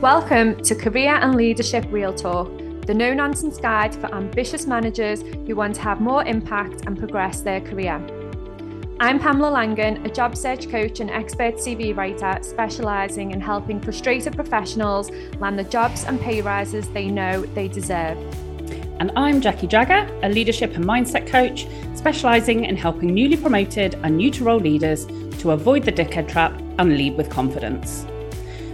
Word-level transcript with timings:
Welcome 0.00 0.62
to 0.62 0.74
Career 0.74 1.16
and 1.16 1.34
Leadership 1.34 1.84
Real 1.90 2.14
Talk, 2.14 2.48
the 2.86 2.94
no 2.94 3.12
nonsense 3.12 3.58
guide 3.58 3.94
for 3.94 4.06
ambitious 4.14 4.66
managers 4.66 5.20
who 5.20 5.54
want 5.54 5.74
to 5.74 5.82
have 5.82 6.00
more 6.00 6.24
impact 6.24 6.86
and 6.86 6.98
progress 6.98 7.42
their 7.42 7.60
career. 7.60 8.00
I'm 8.98 9.18
Pamela 9.18 9.50
Langan, 9.50 10.06
a 10.06 10.08
job 10.08 10.38
search 10.38 10.70
coach 10.70 11.00
and 11.00 11.10
expert 11.10 11.56
CV 11.56 11.94
writer 11.94 12.42
specialising 12.42 13.32
in 13.32 13.42
helping 13.42 13.78
frustrated 13.78 14.34
professionals 14.34 15.10
land 15.38 15.58
the 15.58 15.64
jobs 15.64 16.04
and 16.04 16.18
pay 16.18 16.40
rises 16.40 16.88
they 16.88 17.08
know 17.08 17.42
they 17.54 17.68
deserve. 17.68 18.16
And 19.00 19.12
I'm 19.16 19.42
Jacqui 19.42 19.68
Jagger, 19.68 20.10
a 20.22 20.30
leadership 20.30 20.76
and 20.76 20.84
mindset 20.86 21.26
coach 21.26 21.66
specialising 21.94 22.64
in 22.64 22.74
helping 22.74 23.12
newly 23.12 23.36
promoted 23.36 23.96
and 23.96 24.16
new 24.16 24.30
to 24.30 24.44
role 24.44 24.60
leaders 24.60 25.04
to 25.40 25.50
avoid 25.50 25.84
the 25.84 25.92
dickhead 25.92 26.26
trap 26.26 26.58
and 26.78 26.96
lead 26.96 27.18
with 27.18 27.28
confidence. 27.28 28.06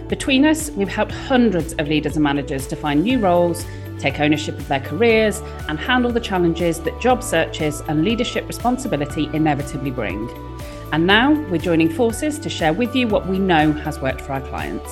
Between 0.09 0.45
us, 0.45 0.71
we've 0.71 0.87
helped 0.87 1.11
hundreds 1.11 1.73
of 1.73 1.89
leaders 1.89 2.15
and 2.15 2.23
managers 2.23 2.65
to 2.67 2.77
find 2.77 3.03
new 3.03 3.19
roles, 3.19 3.65
take 3.99 4.21
ownership 4.21 4.57
of 4.57 4.65
their 4.69 4.79
careers, 4.79 5.41
and 5.67 5.77
handle 5.77 6.13
the 6.13 6.21
challenges 6.21 6.79
that 6.81 6.97
job 7.01 7.21
searches 7.21 7.81
and 7.89 8.05
leadership 8.05 8.47
responsibility 8.47 9.29
inevitably 9.33 9.91
bring. 9.91 10.29
And 10.93 11.05
now 11.05 11.33
we're 11.49 11.57
joining 11.57 11.89
forces 11.89 12.39
to 12.39 12.49
share 12.49 12.71
with 12.71 12.95
you 12.95 13.09
what 13.09 13.27
we 13.27 13.37
know 13.37 13.73
has 13.73 13.99
worked 13.99 14.21
for 14.21 14.31
our 14.31 14.39
clients. 14.39 14.89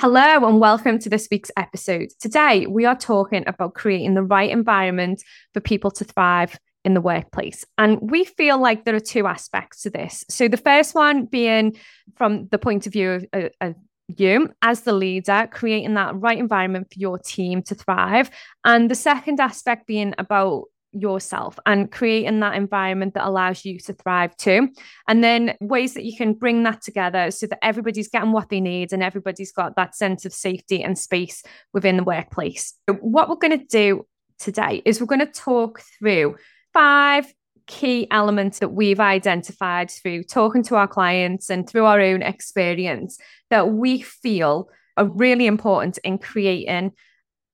Hello, 0.00 0.48
and 0.48 0.58
welcome 0.58 0.98
to 0.98 1.08
this 1.08 1.28
week's 1.30 1.52
episode. 1.56 2.08
Today, 2.18 2.66
we 2.66 2.86
are 2.86 2.96
talking 2.96 3.44
about 3.46 3.74
creating 3.74 4.14
the 4.14 4.24
right 4.24 4.50
environment 4.50 5.22
for 5.54 5.60
people 5.60 5.92
to 5.92 6.02
thrive 6.02 6.58
in 6.84 6.94
the 6.94 7.00
workplace. 7.00 7.64
And 7.78 7.98
we 8.10 8.24
feel 8.24 8.58
like 8.58 8.84
there 8.84 8.94
are 8.94 9.00
two 9.00 9.26
aspects 9.26 9.82
to 9.82 9.90
this. 9.90 10.24
So, 10.28 10.48
the 10.48 10.56
first 10.56 10.94
one 10.94 11.26
being 11.26 11.76
from 12.16 12.48
the 12.48 12.58
point 12.58 12.86
of 12.86 12.92
view 12.92 13.26
of, 13.32 13.50
of, 13.60 13.74
you 14.18 14.50
as 14.60 14.82
the 14.82 14.92
leader, 14.92 15.48
creating 15.50 15.94
that 15.94 16.14
right 16.20 16.36
environment 16.36 16.88
for 16.92 16.98
your 16.98 17.18
team 17.18 17.62
to 17.62 17.74
thrive. 17.74 18.30
And 18.62 18.90
the 18.90 18.94
second 18.94 19.40
aspect 19.40 19.86
being 19.86 20.12
about 20.18 20.64
yourself 20.92 21.58
and 21.64 21.90
creating 21.90 22.40
that 22.40 22.54
environment 22.54 23.14
that 23.14 23.26
allows 23.26 23.64
you 23.64 23.78
to 23.78 23.94
thrive 23.94 24.36
too. 24.36 24.68
And 25.08 25.24
then 25.24 25.56
ways 25.60 25.94
that 25.94 26.04
you 26.04 26.16
can 26.16 26.34
bring 26.34 26.62
that 26.64 26.82
together 26.82 27.30
so 27.30 27.46
that 27.46 27.64
everybody's 27.64 28.08
getting 28.08 28.32
what 28.32 28.50
they 28.50 28.60
need 28.60 28.92
and 28.92 29.02
everybody's 29.02 29.52
got 29.52 29.76
that 29.76 29.94
sense 29.94 30.24
of 30.24 30.32
safety 30.32 30.82
and 30.82 30.98
space 30.98 31.42
within 31.72 31.96
the 31.96 32.04
workplace. 32.04 32.74
What 33.00 33.28
we're 33.28 33.36
going 33.36 33.58
to 33.58 33.64
do 33.64 34.06
today 34.38 34.82
is 34.84 35.00
we're 35.00 35.06
going 35.06 35.20
to 35.20 35.26
talk 35.26 35.80
through 35.98 36.36
five 36.72 37.32
key 37.66 38.06
elements 38.10 38.58
that 38.58 38.70
we've 38.70 39.00
identified 39.00 39.90
through 39.90 40.24
talking 40.24 40.62
to 40.64 40.76
our 40.76 40.88
clients 40.88 41.48
and 41.48 41.68
through 41.68 41.84
our 41.84 42.00
own 42.00 42.22
experience 42.22 43.18
that 43.50 43.70
we 43.70 44.02
feel 44.02 44.68
are 44.96 45.06
really 45.06 45.46
important 45.46 45.98
in 46.04 46.18
creating 46.18 46.92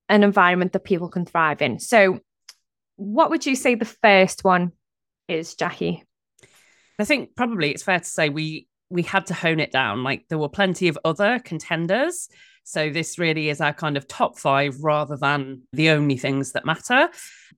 an 0.09 0.23
environment 0.23 0.73
that 0.73 0.85
people 0.85 1.09
can 1.09 1.25
thrive 1.25 1.63
in. 1.63 1.79
So, 1.79 2.21
what 2.97 3.31
would 3.31 3.47
you 3.47 3.55
say 3.55 3.75
the 3.75 3.85
first 3.85 4.43
one 4.43 4.73
is, 5.29 5.55
Jacqui? 5.55 6.03
I 6.99 7.05
think 7.05 7.37
probably 7.37 7.71
it's 7.71 7.85
fair 7.85 8.01
to 8.01 8.05
say 8.05 8.29
we 8.29 8.67
we 8.91 9.03
had 9.03 9.27
to 9.27 9.35
hone 9.35 9.61
it 9.61 9.71
down. 9.71 10.03
Like 10.03 10.27
there 10.29 10.39
were 10.39 10.49
plenty 10.49 10.89
of 10.89 10.99
other 11.05 11.39
contenders. 11.39 12.29
So 12.69 12.91
this 12.91 13.19
really 13.19 13.49
is 13.49 13.63
our 13.63 13.73
kind 13.73 13.97
of 13.97 14.07
top 14.07 14.39
five 14.39 14.85
rather 14.85 15.17
than 15.17 15.63
the 15.73 15.89
only 15.89 16.19
things 16.19 16.53
that 16.53 16.67
matter. 16.67 17.09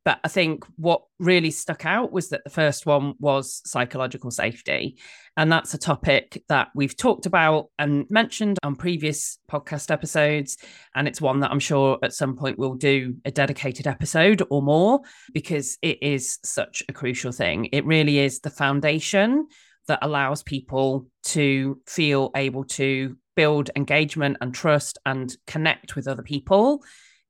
But 0.05 0.21
I 0.23 0.29
think 0.29 0.65
what 0.77 1.03
really 1.19 1.51
stuck 1.51 1.85
out 1.85 2.13
was 2.13 2.29
that 2.29 2.45
the 2.45 2.51
first 2.51 2.87
one 2.87 3.15
was 3.19 3.61
psychological 3.65 4.31
safety. 4.31 4.99
And 5.37 5.51
that's 5.51 5.75
a 5.75 5.79
topic 5.79 6.45
that 6.49 6.69
we've 6.77 6.97
talked 6.97 7.27
about 7.27 7.71
and 7.77 8.07
mentioned 8.09 8.59
on 8.63 8.77
previous 8.77 9.39
podcast 9.51 9.91
episodes. 9.91 10.59
And 10.95 11.09
it's 11.09 11.21
one 11.21 11.41
that 11.41 11.51
I'm 11.51 11.59
sure 11.59 11.99
at 12.05 12.15
some 12.15 12.37
point 12.37 12.57
we'll 12.57 12.75
do 12.75 13.17
a 13.25 13.33
dedicated 13.33 13.89
episode 13.89 14.45
or 14.49 14.63
more 14.63 15.01
because 15.35 15.77
it 15.83 15.99
is 16.03 16.39
such 16.45 16.85
a 16.89 16.93
crucial 16.93 17.33
thing. 17.33 17.69
It 17.73 17.85
really 17.85 18.21
is 18.21 18.39
the 18.39 18.51
foundation 18.51 19.49
that 19.89 20.01
allows 20.03 20.43
people 20.43 21.07
to 21.25 21.81
feel 21.87 22.31
able 22.37 22.65
to 22.65 23.17
build 23.37 23.71
engagement 23.77 24.37
and 24.41 24.55
trust 24.55 24.99
and 25.07 25.37
connect 25.47 25.97
with 25.97 26.07
other 26.07 26.23
people 26.23 26.83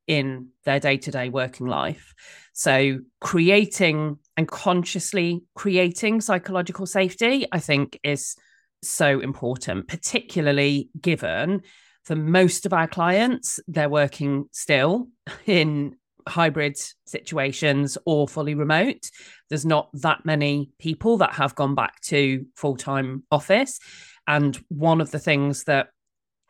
in 0.06 0.48
their 0.64 0.80
day 0.80 0.96
to 0.96 1.10
day 1.10 1.28
working 1.28 1.66
life. 1.66 2.14
So, 2.52 2.98
creating 3.20 4.18
and 4.36 4.48
consciously 4.48 5.42
creating 5.54 6.20
psychological 6.20 6.86
safety, 6.86 7.46
I 7.52 7.60
think, 7.60 7.98
is 8.02 8.36
so 8.82 9.20
important, 9.20 9.88
particularly 9.88 10.90
given 11.00 11.62
for 12.04 12.16
most 12.16 12.66
of 12.66 12.72
our 12.72 12.88
clients, 12.88 13.60
they're 13.68 13.88
working 13.88 14.46
still 14.52 15.08
in 15.46 15.96
hybrid 16.30 16.78
situations 17.06 17.98
or 18.06 18.26
fully 18.26 18.54
remote. 18.54 19.10
There's 19.48 19.66
not 19.66 19.90
that 19.94 20.24
many 20.24 20.70
people 20.78 21.18
that 21.18 21.34
have 21.34 21.54
gone 21.54 21.74
back 21.74 22.00
to 22.02 22.46
full 22.56 22.76
time 22.76 23.24
office. 23.30 23.78
And 24.26 24.56
one 24.68 25.00
of 25.00 25.10
the 25.10 25.18
things 25.18 25.64
that 25.64 25.88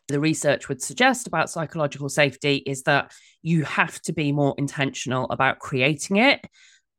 the 0.09 0.21
research 0.21 0.69
would 0.69 0.83
suggest 0.83 1.27
about 1.27 1.51
psychological 1.51 2.09
safety 2.09 2.57
is 2.67 2.83
that 2.83 3.13
you 3.43 3.65
have 3.65 4.01
to 4.03 4.13
be 4.13 4.33
more 4.33 4.55
intentional 4.59 5.27
about 5.31 5.61
creating 5.61 6.17
it 6.17 6.45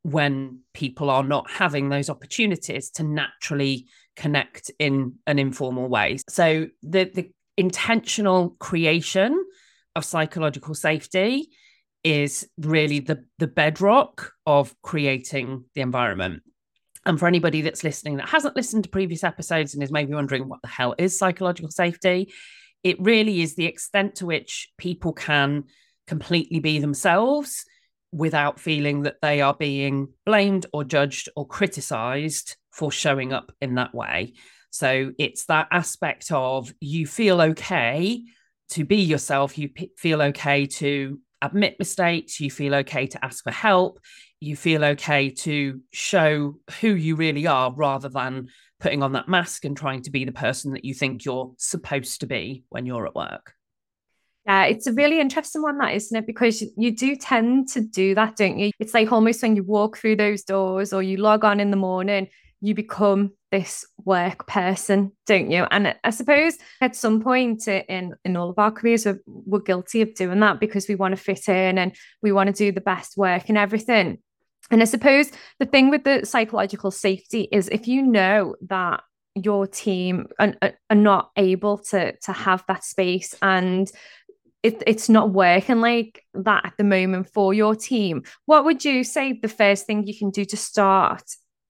when 0.02 0.60
people 0.74 1.10
are 1.10 1.22
not 1.22 1.48
having 1.50 1.88
those 1.88 2.10
opportunities 2.10 2.90
to 2.90 3.04
naturally 3.04 3.86
connect 4.16 4.70
in 4.78 5.14
an 5.26 5.38
informal 5.38 5.88
way. 5.88 6.18
So 6.28 6.68
the 6.82 7.04
the 7.04 7.30
intentional 7.56 8.56
creation 8.58 9.44
of 9.94 10.04
psychological 10.04 10.74
safety 10.74 11.50
is 12.04 12.48
really 12.58 13.00
the 13.00 13.24
the 13.38 13.46
bedrock 13.46 14.32
of 14.46 14.74
creating 14.82 15.64
the 15.74 15.80
environment. 15.80 16.42
And 17.04 17.18
for 17.18 17.26
anybody 17.26 17.62
that's 17.62 17.84
listening 17.84 18.16
that 18.16 18.28
hasn't 18.28 18.56
listened 18.56 18.84
to 18.84 18.90
previous 18.90 19.24
episodes 19.24 19.74
and 19.74 19.82
is 19.82 19.90
maybe 19.90 20.14
wondering 20.14 20.48
what 20.48 20.62
the 20.62 20.68
hell 20.68 20.94
is 20.98 21.18
psychological 21.18 21.70
safety, 21.70 22.32
it 22.84 23.00
really 23.00 23.42
is 23.42 23.54
the 23.54 23.66
extent 23.66 24.16
to 24.16 24.26
which 24.26 24.68
people 24.78 25.12
can 25.12 25.64
completely 26.06 26.60
be 26.60 26.78
themselves 26.78 27.64
without 28.12 28.60
feeling 28.60 29.02
that 29.02 29.20
they 29.22 29.40
are 29.40 29.54
being 29.54 30.08
blamed 30.26 30.66
or 30.72 30.84
judged 30.84 31.28
or 31.34 31.46
criticized 31.46 32.56
for 32.70 32.92
showing 32.92 33.32
up 33.32 33.52
in 33.60 33.74
that 33.76 33.94
way. 33.94 34.34
So 34.70 35.12
it's 35.18 35.46
that 35.46 35.68
aspect 35.70 36.30
of 36.30 36.72
you 36.80 37.06
feel 37.06 37.40
okay 37.40 38.22
to 38.70 38.84
be 38.84 38.96
yourself, 38.96 39.58
you 39.58 39.68
p- 39.68 39.92
feel 39.96 40.22
okay 40.22 40.66
to 40.66 41.18
admit 41.42 41.76
mistakes, 41.78 42.40
you 42.40 42.50
feel 42.50 42.74
okay 42.76 43.06
to 43.08 43.24
ask 43.24 43.44
for 43.44 43.50
help, 43.50 44.00
you 44.40 44.56
feel 44.56 44.84
okay 44.84 45.30
to 45.30 45.80
show 45.92 46.56
who 46.80 46.88
you 46.94 47.16
really 47.16 47.46
are 47.46 47.72
rather 47.72 48.08
than 48.08 48.48
putting 48.80 49.02
on 49.02 49.12
that 49.12 49.28
mask 49.28 49.64
and 49.64 49.76
trying 49.76 50.02
to 50.02 50.10
be 50.10 50.24
the 50.24 50.32
person 50.32 50.72
that 50.72 50.84
you 50.84 50.94
think 50.94 51.24
you're 51.24 51.52
supposed 51.58 52.20
to 52.20 52.26
be 52.26 52.64
when 52.68 52.86
you're 52.86 53.06
at 53.06 53.14
work. 53.14 53.54
Yeah, 54.46 54.64
it's 54.64 54.88
a 54.88 54.92
really 54.92 55.20
interesting 55.20 55.62
one, 55.62 55.78
that 55.78 55.94
isn't 55.94 56.16
it? 56.16 56.26
Because 56.26 56.64
you 56.76 56.96
do 56.96 57.14
tend 57.14 57.68
to 57.68 57.80
do 57.80 58.16
that, 58.16 58.36
don't 58.36 58.58
you? 58.58 58.72
It's 58.80 58.94
like 58.94 59.12
almost 59.12 59.42
when 59.42 59.54
you 59.54 59.62
walk 59.62 59.96
through 59.96 60.16
those 60.16 60.42
doors 60.42 60.92
or 60.92 61.00
you 61.02 61.18
log 61.18 61.44
on 61.44 61.60
in 61.60 61.70
the 61.70 61.76
morning, 61.76 62.26
you 62.60 62.74
become 62.74 63.32
this 63.52 63.86
work 64.04 64.48
person, 64.48 65.12
don't 65.26 65.50
you? 65.50 65.64
And 65.70 65.94
I 66.02 66.10
suppose 66.10 66.56
at 66.80 66.96
some 66.96 67.20
point 67.20 67.68
in 67.68 68.14
in 68.24 68.36
all 68.36 68.50
of 68.50 68.58
our 68.58 68.72
careers, 68.72 69.06
we're, 69.06 69.20
we're 69.26 69.60
guilty 69.60 70.02
of 70.02 70.14
doing 70.14 70.40
that 70.40 70.58
because 70.58 70.88
we 70.88 70.96
want 70.96 71.14
to 71.14 71.22
fit 71.22 71.48
in 71.48 71.78
and 71.78 71.94
we 72.22 72.32
want 72.32 72.48
to 72.48 72.52
do 72.52 72.72
the 72.72 72.80
best 72.80 73.16
work 73.16 73.48
and 73.48 73.56
everything. 73.56 74.18
And 74.70 74.80
I 74.82 74.86
suppose 74.86 75.30
the 75.60 75.66
thing 75.66 75.90
with 75.90 76.02
the 76.02 76.24
psychological 76.24 76.90
safety 76.90 77.46
is 77.52 77.68
if 77.68 77.86
you 77.86 78.02
know 78.02 78.56
that 78.68 79.02
your 79.34 79.66
team 79.66 80.26
are, 80.38 80.54
are 80.90 80.96
not 80.96 81.30
able 81.36 81.78
to 81.78 82.16
to 82.18 82.32
have 82.32 82.64
that 82.68 82.84
space 82.84 83.34
and 83.40 83.90
it, 84.62 84.82
it's 84.86 85.08
not 85.08 85.30
working 85.30 85.80
like 85.80 86.22
that 86.34 86.66
at 86.66 86.74
the 86.76 86.84
moment 86.84 87.28
for 87.32 87.54
your 87.54 87.74
team 87.74 88.22
what 88.44 88.66
would 88.66 88.84
you 88.84 89.02
say 89.02 89.32
the 89.32 89.48
first 89.48 89.86
thing 89.86 90.06
you 90.06 90.16
can 90.16 90.30
do 90.30 90.44
to 90.44 90.56
start 90.56 91.22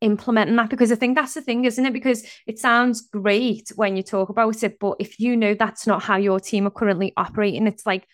implementing 0.02 0.56
that 0.56 0.68
because 0.68 0.92
i 0.92 0.94
think 0.94 1.16
that's 1.16 1.34
the 1.34 1.40
thing 1.40 1.64
isn't 1.64 1.86
it 1.86 1.92
because 1.92 2.24
it 2.46 2.58
sounds 2.58 3.00
great 3.00 3.70
when 3.76 3.96
you 3.96 4.02
talk 4.02 4.28
about 4.28 4.62
it 4.62 4.78
but 4.78 4.96
if 4.98 5.18
you 5.18 5.36
know 5.36 5.54
that's 5.54 5.86
not 5.86 6.02
how 6.02 6.16
your 6.16 6.40
team 6.40 6.66
are 6.66 6.70
currently 6.70 7.12
operating 7.16 7.66
it's 7.66 7.86
like 7.86 8.06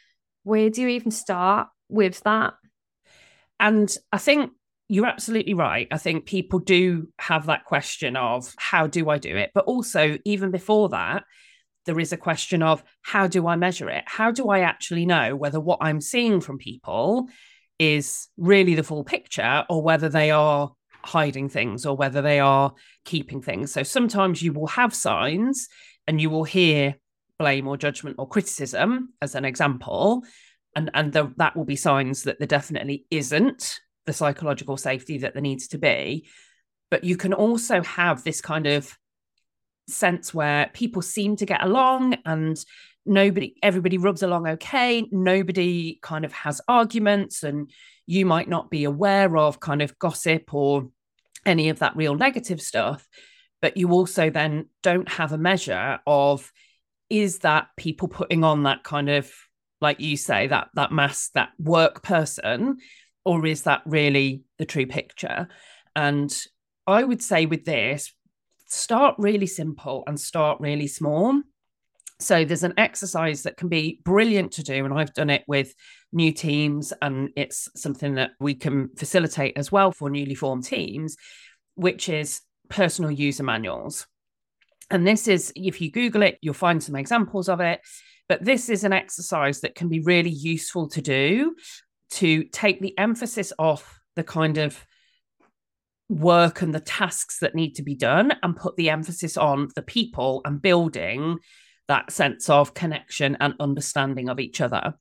where 0.45 0.71
do 0.71 0.83
you 0.83 0.89
even 0.89 1.11
start 1.11 1.69
with 1.89 2.21
that 2.23 2.55
and 3.59 3.97
i 4.13 4.19
think 4.19 4.53
you're 4.89 5.07
absolutely 5.07 5.55
right. 5.55 5.87
I 5.91 5.99
think 5.99 6.25
people 6.25 6.59
do 6.59 7.09
have 7.19 7.47
that 7.47 7.67
question 7.67 8.17
of 8.17 8.55
how 8.57 8.87
do 8.87 9.11
I 9.11 9.19
do 9.19 9.37
it? 9.37 9.51
But 9.55 9.67
also, 9.67 10.19
even 10.25 10.51
before 10.51 10.89
that, 10.89 11.25
there 11.85 12.01
is 12.01 12.13
a 12.13 12.17
question 12.17 12.63
of 12.63 12.83
how 13.03 13.27
do 13.27 13.47
I 13.47 13.57
measure 13.57 13.91
it? 13.91 14.05
How 14.07 14.31
do 14.31 14.49
I 14.49 14.61
actually 14.61 15.05
know 15.05 15.37
whether 15.37 15.61
what 15.61 15.79
I'm 15.83 16.01
seeing 16.01 16.41
from 16.41 16.59
people 16.59 17.29
is 17.79 18.29
really 18.37 18.75
the 18.75 18.83
full 18.83 19.05
picture 19.05 19.65
or 19.69 19.83
whether 19.83 20.09
they 20.09 20.31
are 20.31 20.73
hiding 21.05 21.49
things 21.49 21.87
or 21.87 21.97
whether 21.97 22.23
they 22.23 22.41
are 22.41 22.75
keeping 23.05 23.41
things? 23.43 23.73
So 23.73 23.83
sometimes 23.83 24.43
you 24.43 24.53
will 24.53 24.67
have 24.69 24.95
signs 24.95 25.69
and 26.07 26.21
you 26.21 26.31
will 26.31 26.45
hear 26.45 26.97
blame 27.39 27.69
or 27.69 27.77
judgment 27.77 28.17
or 28.19 28.29
criticism 28.29 29.13
as 29.23 29.35
an 29.35 29.45
example 29.45 30.25
and 30.75 30.91
and 30.95 31.13
the, 31.13 31.33
that 31.37 31.57
will 31.57 31.65
be 31.65 31.77
signs 31.77 32.25
that 32.25 32.39
there 32.39 32.49
definitely 32.49 33.07
isn't 33.11 33.81
the 34.07 34.13
psychological 34.13 34.77
safety 34.77 35.19
that 35.19 35.35
there 35.35 35.43
needs 35.43 35.69
to 35.69 35.79
be 35.79 36.27
but 36.91 37.05
you 37.05 37.17
can 37.17 37.33
also 37.33 37.83
have 37.83 38.25
this 38.25 38.41
kind 38.41 38.67
of 38.67 38.97
sense 39.89 40.35
where 40.35 40.71
people 40.75 41.03
seem 41.03 41.37
to 41.37 41.47
get 41.47 41.63
along 41.63 42.17
and 42.25 42.59
nobody 43.09 43.55
everybody 43.63 43.99
rubs 43.99 44.23
along 44.23 44.47
okay 44.47 45.05
nobody 45.11 45.99
kind 46.03 46.25
of 46.25 46.33
has 46.33 46.61
arguments 46.69 47.43
and 47.43 47.71
you 48.07 48.25
might 48.27 48.49
not 48.49 48.71
be 48.71 48.85
aware 48.85 49.37
of 49.37 49.61
kind 49.61 49.83
of 49.83 49.99
gossip 49.99 50.53
or 50.55 50.89
any 51.47 51.69
of 51.69 51.79
that 51.79 51.97
real 51.97 52.15
negative 52.15 52.61
stuff 52.61 53.07
but 53.61 53.77
you 53.77 53.91
also 53.91 54.31
then 54.31 54.67
don't 54.83 55.09
have 55.09 55.33
a 55.33 55.39
measure 55.39 55.99
of 56.07 56.53
is 57.11 57.39
that 57.41 57.69
people 57.77 58.09
putting 58.09 58.45
on 58.45 58.65
that 58.65 58.85
kind 58.85 59.09
of 59.09 59.31
like 59.81 60.01
you 60.01 60.17
say 60.17 60.47
that 60.47 60.69
that 60.75 60.93
mask 60.93 61.33
that 61.33 61.51
work 61.59 62.03
person 62.03 62.77
or 63.25 63.45
is 63.47 63.63
that 63.63 63.83
really 63.85 64.43
the 64.59 64.65
true 64.65 64.87
picture? 64.87 65.49
And 65.95 66.35
i 66.87 67.05
would 67.05 67.23
say 67.23 67.47
with 67.47 67.65
this 67.65 68.13
start 68.67 69.15
really 69.19 69.47
simple 69.47 70.05
and 70.07 70.19
start 70.19 70.61
really 70.61 70.87
small 70.87 71.43
so 72.21 72.45
there's 72.45 72.65
an 72.65 72.75
exercise 72.77 73.43
that 73.43 73.57
can 73.57 73.69
be 73.69 74.01
brilliant 74.05 74.53
to 74.53 74.63
do 74.63 74.85
and 74.85 74.95
i've 74.95 75.15
done 75.15 75.31
it 75.31 75.45
with 75.47 75.75
new 76.13 76.33
teams 76.33 76.93
and 77.03 77.31
it's 77.37 77.69
something 77.77 78.15
that 78.15 78.31
we 78.41 78.55
can 78.55 78.89
facilitate 78.97 79.57
as 79.57 79.71
well 79.71 79.93
for 79.93 80.11
newly 80.11 80.35
formed 80.35 80.65
teams 80.65 81.17
which 81.75 82.09
is 82.09 82.41
personal 82.69 83.11
user 83.11 83.43
manuals 83.43 84.07
and 84.91 85.07
this 85.07 85.29
is, 85.29 85.53
if 85.55 85.81
you 85.81 85.91
Google 85.91 86.23
it, 86.23 86.39
you'll 86.41 86.55
find 86.55 86.83
some 86.83 86.97
examples 86.97 87.49
of 87.49 87.61
it. 87.61 87.81
But 88.29 88.45
this 88.45 88.69
is 88.69 88.85
an 88.85 88.93
exercise 88.93 89.61
that 89.61 89.75
can 89.75 89.89
be 89.89 90.01
really 90.01 90.31
useful 90.31 90.89
to 90.91 91.03
do 91.03 91.55
to 92.11 92.45
take 92.45 92.81
the 92.81 92.97
emphasis 92.99 93.53
off 93.59 94.01
the 94.17 94.25
kind 94.25 94.59
of 94.59 94.85
work 96.09 96.63
and 96.63 96.75
the 96.75 96.81
tasks 96.81 97.39
that 97.41 97.55
need 97.55 97.75
to 97.75 97.83
be 97.83 97.95
done 97.95 98.33
and 98.43 98.57
put 98.57 98.77
the 98.77 98.89
emphasis 98.89 99.37
on 99.37 99.69
the 99.77 99.83
people 99.83 100.41
and 100.47 100.63
building 100.63 101.39
that 101.89 102.13
sense 102.13 102.49
of 102.49 102.75
connection 102.75 103.37
and 103.41 103.55
understanding 103.59 104.29
of 104.29 104.39
each 104.39 104.61
other. 104.61 104.95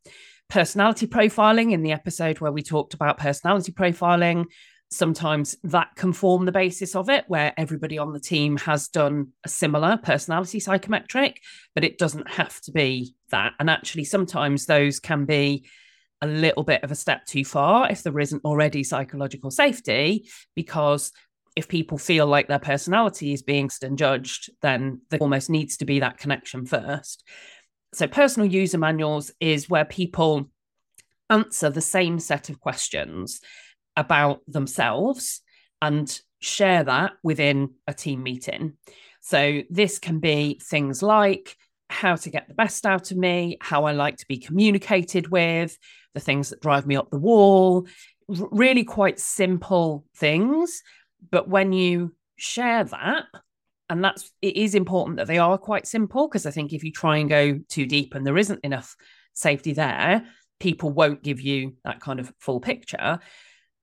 Personality 0.50 1.08
profiling 1.08 1.74
in 1.74 1.84
the 1.84 1.92
episode 1.92 2.40
where 2.40 2.52
we 2.52 2.64
talked 2.64 2.94
about 2.94 3.18
personality 3.18 3.72
profiling 3.72 4.46
sometimes 4.90 5.58
that 5.64 5.90
can 5.98 6.14
form 6.14 6.46
the 6.46 6.52
basis 6.52 6.96
of 6.96 7.10
it, 7.10 7.26
where 7.28 7.54
everybody 7.58 7.98
on 7.98 8.14
the 8.14 8.20
team 8.20 8.56
has 8.58 8.88
done 8.88 9.28
a 9.46 9.50
similar 9.50 9.98
personality 9.98 10.62
psychometric, 10.62 11.42
but 11.76 11.84
it 11.84 11.98
doesn't 11.98 12.30
have 12.30 12.60
to 12.62 12.72
be 12.72 13.14
that. 13.30 13.54
And 13.60 13.70
actually, 13.70 14.06
sometimes 14.06 14.66
those 14.66 15.02
can 15.02 15.26
be 15.26 15.68
a 16.22 16.28
little 16.28 16.64
bit 16.64 16.84
of 16.84 16.92
a 16.92 16.96
step 16.96 17.26
too 17.26 17.44
far 17.44 17.92
if 17.92 18.02
there 18.02 18.18
isn't 18.18 18.46
already 18.46 18.84
psychological 18.84 19.52
safety, 19.52 20.30
because 20.56 21.12
if 21.58 21.68
people 21.68 21.98
feel 21.98 22.28
like 22.28 22.48
their 22.48 22.60
personality 22.60 23.34
is 23.34 23.42
being 23.42 23.70
judged, 23.96 24.52
then 24.62 25.02
there 25.10 25.20
almost 25.20 25.50
needs 25.50 25.78
to 25.78 25.86
be 25.86 26.00
that 26.00 26.18
connection 26.18 26.66
first. 26.66 27.28
So, 27.94 28.08
personal 28.08 28.48
user 28.48 28.78
manuals 28.78 29.32
is 29.40 29.70
where 29.70 29.86
people 29.86 30.50
answer 31.30 31.70
the 31.70 31.82
same 31.82 32.20
set 32.20 32.50
of 32.50 32.60
questions 32.60 33.42
about 33.96 34.42
themselves 34.48 35.42
and 35.82 36.22
share 36.40 36.84
that 36.84 37.14
within 37.24 37.72
a 37.88 37.94
team 37.94 38.24
meeting. 38.24 38.74
So 39.22 39.64
this 39.70 40.00
can 40.00 40.20
be 40.20 40.62
things 40.64 41.04
like 41.04 41.56
how 41.90 42.16
to 42.16 42.30
get 42.30 42.48
the 42.48 42.54
best 42.54 42.86
out 42.86 43.12
of 43.12 43.18
me, 43.18 43.58
how 43.62 43.86
I 43.86 43.92
like 43.92 44.18
to 44.18 44.28
be 44.28 44.38
communicated 44.38 45.30
with, 45.30 45.78
the 46.14 46.20
things 46.20 46.50
that 46.50 46.62
drive 46.62 46.86
me 46.86 46.96
up 46.96 47.10
the 47.10 47.20
wall, 47.20 47.88
really 48.28 48.84
quite 48.84 49.20
simple 49.20 50.06
things. 50.16 50.82
But 51.30 51.48
when 51.48 51.74
you 51.74 52.16
share 52.36 52.84
that, 52.84 53.26
and 53.90 54.04
that's 54.04 54.32
it 54.42 54.58
is 54.58 54.76
important 54.76 55.18
that 55.18 55.28
they 55.28 55.38
are 55.38 55.58
quite 55.58 55.88
simple 55.88 56.28
because 56.28 56.46
I 56.46 56.52
think 56.52 56.74
if 56.74 56.84
you 56.84 56.92
try 56.92 57.18
and 57.18 57.30
go 57.30 57.60
too 57.70 57.86
deep 57.86 58.16
and 58.16 58.26
there 58.26 58.38
isn't 58.38 58.64
enough 58.64 58.96
safety 59.34 59.74
there, 59.74 60.26
people 60.60 60.90
won't 60.90 61.24
give 61.24 61.40
you 61.40 61.74
that 61.86 62.00
kind 62.00 62.20
of 62.20 62.34
full 62.40 62.60
picture. 62.60 63.20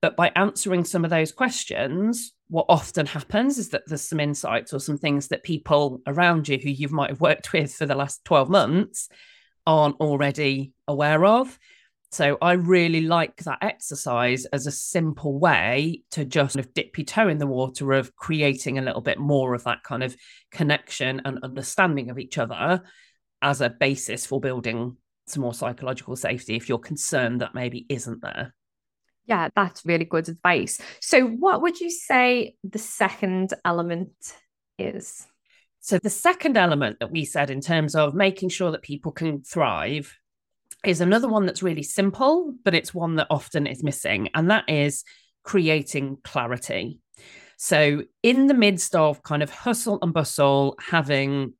But 0.01 0.15
by 0.15 0.31
answering 0.35 0.83
some 0.83 1.03
of 1.03 1.09
those 1.09 1.31
questions, 1.31 2.33
what 2.47 2.67
often 2.69 3.07
happens 3.07 3.57
is 3.57 3.69
that 3.69 3.83
there's 3.87 4.07
some 4.07 4.19
insights 4.19 4.73
or 4.73 4.79
some 4.79 4.97
things 4.97 5.29
that 5.29 5.43
people 5.43 6.01
around 6.05 6.47
you 6.47 6.59
who 6.59 6.69
you 6.69 6.89
might 6.89 7.09
have 7.09 7.21
worked 7.21 7.53
with 7.53 7.73
for 7.73 7.85
the 7.85 7.95
last 7.95 8.23
12 8.25 8.49
months 8.49 9.09
aren't 9.65 9.99
already 9.99 10.73
aware 10.87 11.25
of. 11.25 11.57
So 12.11 12.37
I 12.41 12.53
really 12.53 13.01
like 13.01 13.37
that 13.43 13.59
exercise 13.61 14.45
as 14.45 14.67
a 14.67 14.71
simple 14.71 15.37
way 15.37 16.03
to 16.11 16.23
just 16.23 16.55
kind 16.55 16.65
of 16.65 16.73
dip 16.73 16.97
your 16.97 17.05
toe 17.05 17.27
in 17.27 17.39
the 17.39 17.47
water 17.47 17.91
of 17.93 18.15
creating 18.15 18.77
a 18.77 18.81
little 18.81 19.01
bit 19.01 19.19
more 19.19 19.53
of 19.53 19.63
that 19.65 19.83
kind 19.83 20.03
of 20.03 20.15
connection 20.51 21.21
and 21.25 21.39
understanding 21.43 22.09
of 22.09 22.19
each 22.19 22.37
other 22.37 22.81
as 23.41 23.61
a 23.61 23.69
basis 23.69 24.25
for 24.25 24.39
building 24.39 24.95
some 25.27 25.41
more 25.41 25.53
psychological 25.53 26.15
safety 26.15 26.55
if 26.55 26.69
you're 26.69 26.77
concerned 26.77 27.41
that 27.41 27.55
maybe 27.55 27.85
isn't 27.89 28.21
there. 28.21 28.53
Yeah, 29.25 29.49
that's 29.55 29.85
really 29.85 30.05
good 30.05 30.29
advice. 30.29 30.79
So, 31.01 31.25
what 31.25 31.61
would 31.63 31.79
you 31.79 31.89
say 31.89 32.55
the 32.63 32.79
second 32.79 33.53
element 33.65 34.11
is? 34.77 35.25
So, 35.79 35.97
the 35.97 36.11
second 36.11 36.57
element 36.57 36.99
that 36.99 37.11
we 37.11 37.25
said 37.25 37.49
in 37.49 37.59
terms 37.59 37.95
of 37.95 38.13
making 38.13 38.49
sure 38.49 38.71
that 38.71 38.83
people 38.83 39.11
can 39.11 39.41
thrive 39.41 40.15
is 40.87 41.01
another 41.01 41.27
one 41.27 41.45
that's 41.45 41.63
really 41.63 41.83
simple, 41.83 42.53
but 42.63 42.75
it's 42.75 42.93
one 42.93 43.15
that 43.15 43.27
often 43.29 43.67
is 43.67 43.83
missing, 43.83 44.29
and 44.33 44.51
that 44.51 44.69
is 44.69 45.03
creating 45.43 46.17
clarity. 46.23 46.99
So, 47.57 48.03
in 48.23 48.47
the 48.47 48.53
midst 48.53 48.95
of 48.95 49.23
kind 49.23 49.43
of 49.43 49.49
hustle 49.49 49.99
and 50.01 50.13
bustle, 50.13 50.75
having 50.79 51.53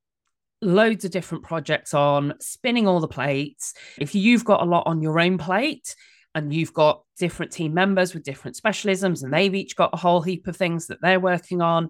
loads 0.61 1.05
of 1.05 1.11
different 1.11 1.43
projects 1.43 1.93
on, 1.93 2.33
spinning 2.39 2.87
all 2.87 2.99
the 2.99 3.07
plates, 3.07 3.73
if 3.97 4.15
you've 4.15 4.45
got 4.45 4.61
a 4.61 4.65
lot 4.65 4.87
on 4.87 5.01
your 5.01 5.19
own 5.19 5.37
plate, 5.37 5.95
and 6.35 6.53
you've 6.53 6.73
got 6.73 7.01
different 7.17 7.53
team 7.53 7.73
members 7.73 8.13
with 8.13 8.23
different 8.23 8.57
specialisms 8.57 9.23
and 9.23 9.33
they've 9.33 9.55
each 9.55 9.75
got 9.75 9.93
a 9.93 9.97
whole 9.97 10.21
heap 10.21 10.47
of 10.47 10.55
things 10.57 10.87
that 10.87 11.01
they're 11.01 11.19
working 11.19 11.61
on 11.61 11.89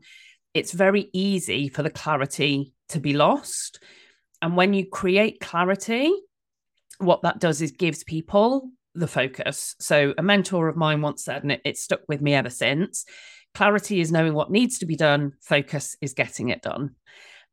it's 0.54 0.72
very 0.72 1.10
easy 1.12 1.68
for 1.68 1.84
the 1.84 1.90
clarity 1.90 2.72
to 2.88 3.00
be 3.00 3.14
lost 3.14 3.84
and 4.42 4.56
when 4.56 4.74
you 4.74 4.86
create 4.88 5.40
clarity 5.40 6.14
what 7.00 7.22
that 7.24 7.40
does 7.40 7.62
is 7.62 7.72
gives 7.72 8.04
people 8.04 8.70
the 8.94 9.08
focus 9.08 9.76
so 9.80 10.14
a 10.18 10.24
mentor 10.24 10.68
of 10.68 10.78
mine 10.78 11.02
once 11.02 11.24
said 11.24 11.44
and 11.44 11.52
it, 11.52 11.62
it 11.66 11.78
stuck 11.78 12.02
with 12.08 12.22
me 12.22 12.34
ever 12.34 12.50
since 12.50 13.06
clarity 13.54 14.00
is 14.00 14.12
knowing 14.12 14.34
what 14.34 14.52
needs 14.52 14.80
to 14.80 14.86
be 14.86 14.96
done 14.96 15.34
focus 15.42 15.98
is 16.02 16.14
getting 16.14 16.50
it 16.50 16.62
done 16.62 16.96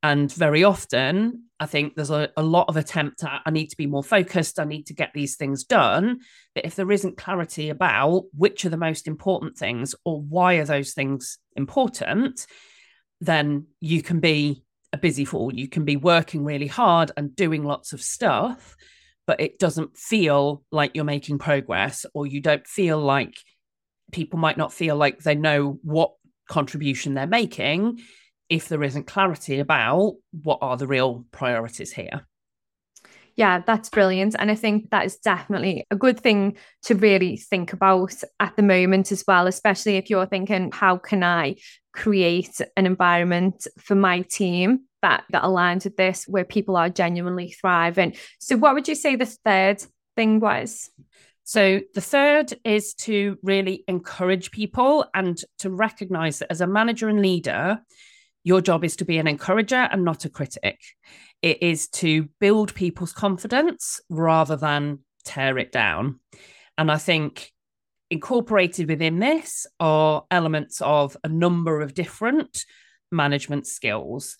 and 0.02 0.32
very 0.32 0.64
often, 0.64 1.44
I 1.60 1.66
think 1.66 1.94
there's 1.94 2.10
a, 2.10 2.28
a, 2.36 2.42
lot 2.42 2.68
of 2.68 2.76
attempt 2.76 3.22
at 3.22 3.40
I 3.46 3.50
need 3.50 3.68
to 3.68 3.76
be 3.76 3.86
more 3.86 4.02
focused, 4.02 4.58
I 4.58 4.64
need 4.64 4.86
to 4.86 4.94
get 4.94 5.12
these 5.14 5.36
things 5.36 5.62
done. 5.62 6.20
But 6.56 6.64
if 6.64 6.74
there 6.74 6.90
isn't 6.90 7.16
clarity 7.16 7.70
about 7.70 8.24
which 8.36 8.64
are 8.64 8.68
the 8.68 8.76
most 8.76 9.06
important 9.06 9.56
things 9.56 9.94
or 10.04 10.20
why 10.20 10.54
are 10.54 10.64
those 10.64 10.92
things 10.92 11.38
important, 11.54 12.46
then 13.20 13.66
you 13.80 14.02
can 14.02 14.18
be 14.18 14.64
a 14.92 14.98
busy 14.98 15.24
fool. 15.24 15.54
You 15.54 15.68
can 15.68 15.84
be 15.84 15.96
working 15.96 16.44
really 16.44 16.66
hard 16.66 17.12
and 17.16 17.36
doing 17.36 17.62
lots 17.62 17.92
of 17.92 18.02
stuff, 18.02 18.76
but 19.26 19.40
it 19.40 19.58
doesn't 19.58 19.96
feel 19.96 20.62
like 20.70 20.92
you're 20.94 21.04
making 21.04 21.38
progress, 21.38 22.06
or 22.14 22.26
you 22.26 22.40
don't 22.40 22.66
feel 22.66 22.98
like 22.98 23.34
people 24.10 24.38
might 24.38 24.58
not 24.58 24.72
feel 24.72 24.96
like 24.96 25.20
they 25.20 25.34
know 25.34 25.78
what 25.82 26.12
contribution 26.48 27.14
they're 27.14 27.26
making 27.26 28.00
if 28.48 28.68
there 28.68 28.82
isn't 28.82 29.06
clarity 29.06 29.58
about 29.58 30.14
what 30.42 30.58
are 30.60 30.76
the 30.76 30.86
real 30.86 31.24
priorities 31.32 31.92
here. 31.92 32.26
Yeah, 33.34 33.62
that's 33.66 33.88
brilliant. 33.88 34.36
And 34.38 34.50
I 34.50 34.54
think 34.54 34.90
that 34.90 35.06
is 35.06 35.16
definitely 35.16 35.86
a 35.90 35.96
good 35.96 36.20
thing 36.20 36.58
to 36.82 36.94
really 36.94 37.38
think 37.38 37.72
about 37.72 38.14
at 38.38 38.54
the 38.56 38.62
moment 38.62 39.10
as 39.10 39.24
well, 39.26 39.46
especially 39.46 39.96
if 39.96 40.10
you're 40.10 40.26
thinking, 40.26 40.70
how 40.70 40.98
can 40.98 41.24
I 41.24 41.56
create 41.94 42.60
an 42.76 42.84
environment 42.84 43.66
for 43.78 43.94
my 43.94 44.20
team 44.20 44.80
that, 45.02 45.24
that 45.30 45.42
aligns 45.42 45.84
with 45.84 45.96
this, 45.96 46.24
where 46.26 46.44
people 46.44 46.76
are 46.76 46.88
genuinely 46.88 47.50
thriving? 47.50 48.14
So, 48.38 48.56
what 48.56 48.74
would 48.74 48.88
you 48.88 48.94
say 48.94 49.16
the 49.16 49.26
third 49.26 49.84
thing 50.16 50.40
was? 50.40 50.90
So, 51.44 51.80
the 51.94 52.00
third 52.00 52.54
is 52.64 52.94
to 52.94 53.38
really 53.42 53.84
encourage 53.88 54.50
people 54.50 55.04
and 55.14 55.38
to 55.58 55.70
recognize 55.70 56.38
that 56.38 56.50
as 56.50 56.60
a 56.60 56.66
manager 56.66 57.08
and 57.08 57.20
leader, 57.20 57.80
your 58.44 58.60
job 58.60 58.84
is 58.84 58.96
to 58.96 59.04
be 59.04 59.18
an 59.18 59.28
encourager 59.28 59.76
and 59.76 60.04
not 60.04 60.24
a 60.24 60.30
critic. 60.30 60.80
It 61.42 61.62
is 61.62 61.88
to 61.88 62.28
build 62.40 62.74
people's 62.74 63.12
confidence 63.12 64.00
rather 64.08 64.56
than 64.56 65.00
tear 65.24 65.58
it 65.58 65.72
down. 65.72 66.20
And 66.78 66.90
I 66.90 66.98
think 66.98 67.52
incorporated 68.10 68.88
within 68.88 69.18
this 69.18 69.66
are 69.80 70.24
elements 70.30 70.80
of 70.82 71.16
a 71.24 71.28
number 71.28 71.80
of 71.80 71.94
different 71.94 72.64
management 73.10 73.66
skills. 73.66 74.36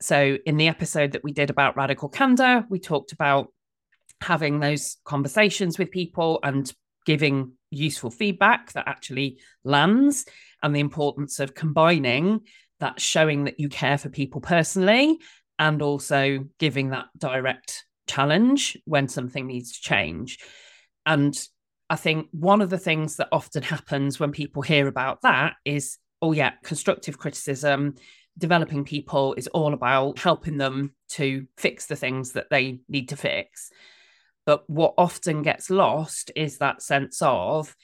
So, 0.00 0.38
in 0.44 0.56
the 0.56 0.68
episode 0.68 1.12
that 1.12 1.24
we 1.24 1.32
did 1.32 1.50
about 1.50 1.76
radical 1.76 2.08
candor, 2.08 2.64
we 2.68 2.78
talked 2.78 3.12
about 3.12 3.48
having 4.20 4.60
those 4.60 4.96
conversations 5.04 5.78
with 5.78 5.90
people 5.90 6.40
and 6.42 6.70
giving 7.06 7.52
useful 7.70 8.10
feedback 8.10 8.72
that 8.72 8.88
actually 8.88 9.38
lands, 9.64 10.26
and 10.62 10.74
the 10.74 10.80
importance 10.80 11.38
of 11.40 11.54
combining 11.54 12.40
that 12.80 13.00
showing 13.00 13.44
that 13.44 13.58
you 13.58 13.68
care 13.68 13.96
for 13.96 14.08
people 14.08 14.40
personally 14.40 15.18
and 15.58 15.80
also 15.80 16.46
giving 16.58 16.90
that 16.90 17.06
direct 17.16 17.84
challenge 18.06 18.76
when 18.84 19.08
something 19.08 19.46
needs 19.46 19.72
to 19.72 19.80
change. 19.80 20.38
And 21.06 21.36
I 21.88 21.96
think 21.96 22.28
one 22.32 22.60
of 22.60 22.70
the 22.70 22.78
things 22.78 23.16
that 23.16 23.28
often 23.32 23.62
happens 23.62 24.18
when 24.18 24.32
people 24.32 24.62
hear 24.62 24.88
about 24.88 25.22
that 25.22 25.54
is, 25.64 25.98
oh, 26.20 26.32
yeah, 26.32 26.52
constructive 26.64 27.18
criticism, 27.18 27.94
developing 28.38 28.84
people 28.84 29.34
is 29.34 29.46
all 29.48 29.72
about 29.72 30.18
helping 30.18 30.58
them 30.58 30.94
to 31.08 31.46
fix 31.56 31.86
the 31.86 31.96
things 31.96 32.32
that 32.32 32.50
they 32.50 32.80
need 32.88 33.08
to 33.08 33.16
fix. 33.16 33.70
But 34.44 34.68
what 34.68 34.94
often 34.98 35.42
gets 35.42 35.70
lost 35.70 36.30
is 36.36 36.58
that 36.58 36.82
sense 36.82 37.20
of 37.22 37.74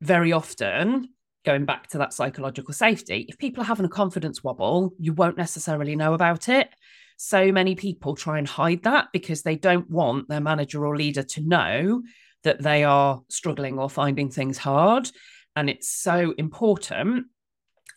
very 0.00 0.32
often 0.32 1.08
going 1.44 1.64
back 1.64 1.88
to 1.88 1.98
that 1.98 2.12
psychological 2.12 2.74
safety, 2.74 3.24
if 3.28 3.38
people 3.38 3.62
are 3.62 3.66
having 3.66 3.86
a 3.86 3.90
confidence 3.90 4.44
wobble, 4.44 4.92
you 4.98 5.12
won't 5.14 5.38
necessarily 5.38 5.96
know 5.96 6.12
about 6.12 6.48
it. 6.48 6.68
So 7.16 7.50
many 7.50 7.74
people 7.74 8.14
try 8.14 8.38
and 8.38 8.46
hide 8.46 8.82
that 8.84 9.08
because 9.12 9.42
they 9.42 9.56
don't 9.56 9.90
want 9.90 10.28
their 10.28 10.40
manager 10.40 10.86
or 10.86 10.96
leader 10.96 11.22
to 11.22 11.40
know 11.40 12.02
that 12.44 12.62
they 12.62 12.84
are 12.84 13.22
struggling 13.28 13.78
or 13.78 13.88
finding 13.88 14.30
things 14.30 14.58
hard. 14.58 15.10
And 15.56 15.68
it's 15.68 15.90
so 15.90 16.34
important 16.38 17.26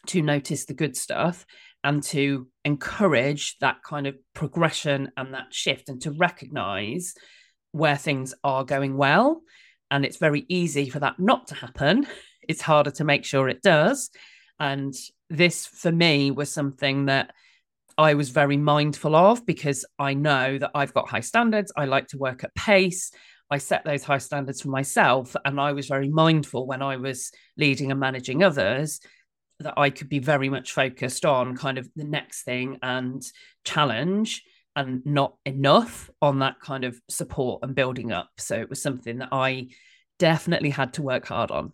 to 0.07 0.21
notice 0.21 0.65
the 0.65 0.73
good 0.73 0.97
stuff 0.97 1.45
and 1.83 2.03
to 2.03 2.47
encourage 2.63 3.57
that 3.59 3.83
kind 3.83 4.07
of 4.07 4.15
progression 4.33 5.11
and 5.17 5.33
that 5.33 5.53
shift 5.53 5.89
and 5.89 6.01
to 6.01 6.11
recognize 6.11 7.15
where 7.71 7.97
things 7.97 8.33
are 8.43 8.63
going 8.63 8.97
well. 8.97 9.41
And 9.89 10.05
it's 10.05 10.17
very 10.17 10.45
easy 10.47 10.89
for 10.89 11.00
that 11.00 11.19
not 11.19 11.47
to 11.47 11.55
happen. 11.55 12.07
It's 12.47 12.61
harder 12.61 12.89
to 12.91 13.03
make 13.03 13.23
sure 13.23 13.47
it 13.47 13.61
does. 13.61 14.09
And 14.59 14.95
this, 15.29 15.67
for 15.67 15.91
me, 15.91 16.31
was 16.31 16.51
something 16.51 17.05
that 17.05 17.33
I 18.00 18.15
was 18.15 18.29
very 18.29 18.57
mindful 18.57 19.15
of 19.15 19.45
because 19.45 19.85
I 20.00 20.15
know 20.15 20.57
that 20.57 20.71
I've 20.73 20.93
got 20.93 21.07
high 21.07 21.21
standards. 21.21 21.71
I 21.77 21.85
like 21.85 22.07
to 22.07 22.17
work 22.17 22.43
at 22.43 22.55
pace. 22.55 23.11
I 23.51 23.59
set 23.59 23.85
those 23.85 24.03
high 24.03 24.17
standards 24.17 24.61
for 24.61 24.69
myself. 24.69 25.35
And 25.45 25.61
I 25.61 25.73
was 25.73 25.85
very 25.85 26.09
mindful 26.09 26.65
when 26.65 26.81
I 26.81 26.97
was 26.97 27.31
leading 27.57 27.91
and 27.91 28.00
managing 28.00 28.43
others 28.43 29.00
that 29.61 29.75
I 29.77 29.89
could 29.89 30.09
be 30.09 30.19
very 30.19 30.49
much 30.49 30.73
focused 30.73 31.25
on 31.25 31.55
kind 31.55 31.77
of 31.77 31.89
the 31.95 32.03
next 32.03 32.43
thing 32.43 32.79
and 32.81 33.23
challenge 33.63 34.43
and 34.75 35.05
not 35.05 35.35
enough 35.45 36.09
on 36.21 36.39
that 36.39 36.59
kind 36.61 36.83
of 36.83 36.99
support 37.09 37.61
and 37.63 37.75
building 37.75 38.11
up. 38.11 38.29
So 38.37 38.55
it 38.55 38.69
was 38.69 38.81
something 38.81 39.19
that 39.19 39.29
I 39.31 39.67
definitely 40.19 40.69
had 40.69 40.93
to 40.93 41.01
work 41.01 41.27
hard 41.27 41.51
on. 41.51 41.73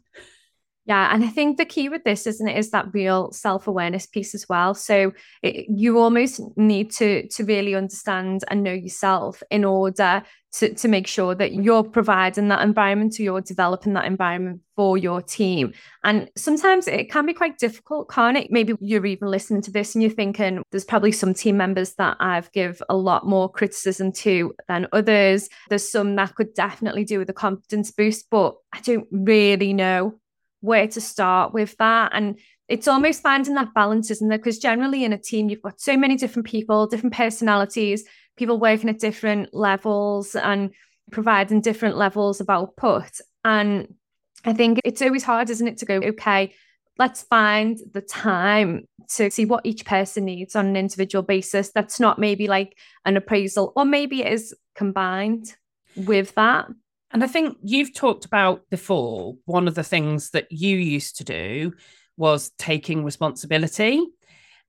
Yeah, 0.88 1.14
and 1.14 1.22
I 1.22 1.28
think 1.28 1.58
the 1.58 1.66
key 1.66 1.90
with 1.90 2.06
this, 2.06 2.26
isn't 2.26 2.48
it, 2.48 2.58
is 2.58 2.72
that 2.72 2.94
real 2.94 3.30
self 3.34 3.68
awareness 3.68 4.06
piece 4.06 4.34
as 4.34 4.48
well. 4.48 4.74
So 4.74 5.12
it, 5.44 5.66
you 5.70 6.00
almost 6.00 6.40
need 6.56 6.92
to 6.94 7.28
to 7.28 7.44
really 7.44 7.76
understand 7.76 8.46
and 8.50 8.64
know 8.64 8.72
yourself 8.72 9.44
in 9.52 9.66
order 9.66 10.24
to 10.54 10.74
to 10.74 10.88
make 10.88 11.06
sure 11.06 11.36
that 11.36 11.52
you're 11.52 11.84
providing 11.84 12.48
that 12.48 12.62
environment 12.62 13.20
or 13.20 13.24
you're 13.24 13.42
developing 13.42 13.94
that 13.94 14.06
environment 14.06 14.62
for 14.78 14.98
your 14.98 15.22
team. 15.22 15.74
And 16.06 16.32
sometimes 16.38 16.88
it 16.88 17.12
can 17.12 17.26
be 17.26 17.34
quite 17.34 17.58
difficult, 17.58 18.10
can't 18.10 18.38
it? 18.38 18.48
Maybe 18.50 18.74
you're 18.80 19.06
even 19.06 19.28
listening 19.28 19.64
to 19.64 19.72
this 19.72 19.94
and 19.94 20.02
you're 20.02 20.10
thinking, 20.10 20.64
there's 20.72 20.86
probably 20.86 21.12
some 21.12 21.34
team 21.34 21.58
members 21.58 21.96
that 21.96 22.16
I've 22.22 22.50
give 22.54 22.82
a 22.88 22.96
lot 22.96 23.28
more 23.28 23.52
criticism 23.52 24.14
to 24.14 24.54
than 24.70 24.88
others. 24.94 25.50
There's 25.68 25.92
some 25.92 26.16
that 26.16 26.36
could 26.36 26.54
definitely 26.54 27.04
do 27.04 27.20
with 27.20 27.30
a 27.30 27.34
confidence 27.34 27.92
boost, 27.92 28.28
but 28.32 28.56
I 28.72 28.80
don't 28.80 29.08
really 29.12 29.74
know 29.74 30.18
where 30.62 30.88
to 30.88 31.02
start 31.02 31.54
with 31.54 31.76
that. 31.78 32.12
And 32.14 32.40
it's 32.68 32.88
almost 32.88 33.22
finding 33.22 33.56
that 33.56 33.74
balance, 33.74 34.12
isn't 34.12 34.32
it? 34.32 34.38
Because 34.38 34.60
generally 34.60 35.04
in 35.04 35.14
a 35.14 35.18
team, 35.18 35.50
you've 35.50 35.62
got 35.62 35.80
so 35.80 35.96
many 35.96 36.18
different 36.18 36.48
people, 36.48 36.88
different 36.88 37.16
personalities, 37.16 38.04
people 38.36 38.60
working 38.60 38.90
at 38.90 39.00
different 39.00 39.54
levels 39.54 40.36
and 40.36 40.72
providing 41.12 41.62
different 41.62 41.98
levels 41.98 42.42
of 42.42 42.50
output. 42.50 43.22
And 43.46 43.96
I 44.44 44.54
think 44.54 44.80
it's 44.84 45.02
always 45.02 45.24
hard, 45.24 45.50
isn't 45.50 45.68
it, 45.68 45.78
to 45.78 45.86
go, 45.86 45.96
okay, 45.96 46.54
let's 46.98 47.22
find 47.22 47.78
the 47.94 48.02
time 48.02 48.86
to 49.16 49.32
see 49.32 49.46
what 49.46 49.66
each 49.66 49.86
person 49.86 50.26
needs 50.26 50.56
on 50.56 50.66
an 50.66 50.76
individual 50.76 51.24
basis. 51.24 51.72
That's 51.72 52.00
not 52.00 52.20
maybe 52.20 52.48
like 52.48 52.78
an 53.06 53.16
appraisal, 53.18 53.72
or 53.76 53.86
maybe 53.86 54.24
it 54.24 54.34
is 54.34 54.54
combined 54.76 55.56
with 55.96 56.36
that. 56.36 56.68
And 57.12 57.24
I 57.24 57.28
think 57.28 57.58
you've 57.64 57.94
talked 57.94 58.26
about 58.26 58.70
before, 58.70 59.36
one 59.46 59.68
of 59.68 59.76
the 59.76 59.84
things 59.84 60.32
that 60.32 60.52
you 60.52 60.78
used 60.78 61.18
to 61.18 61.24
do 61.24 61.74
was 62.18 62.52
taking 62.58 63.06
responsibility 63.06 64.04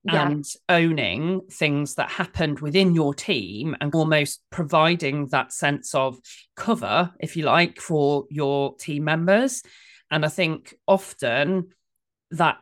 yeah. 0.03 0.27
and 0.27 0.45
owning 0.69 1.41
things 1.51 1.95
that 1.95 2.09
happened 2.09 2.59
within 2.59 2.95
your 2.95 3.13
team 3.13 3.75
and 3.81 3.93
almost 3.93 4.41
providing 4.51 5.27
that 5.27 5.51
sense 5.51 5.93
of 5.93 6.17
cover, 6.55 7.11
if 7.19 7.35
you 7.35 7.43
like, 7.43 7.81
for 7.81 8.25
your 8.29 8.75
team 8.77 9.03
members. 9.03 9.61
And 10.09 10.23
I 10.23 10.29
think 10.29 10.73
often 10.87 11.69
that 12.31 12.57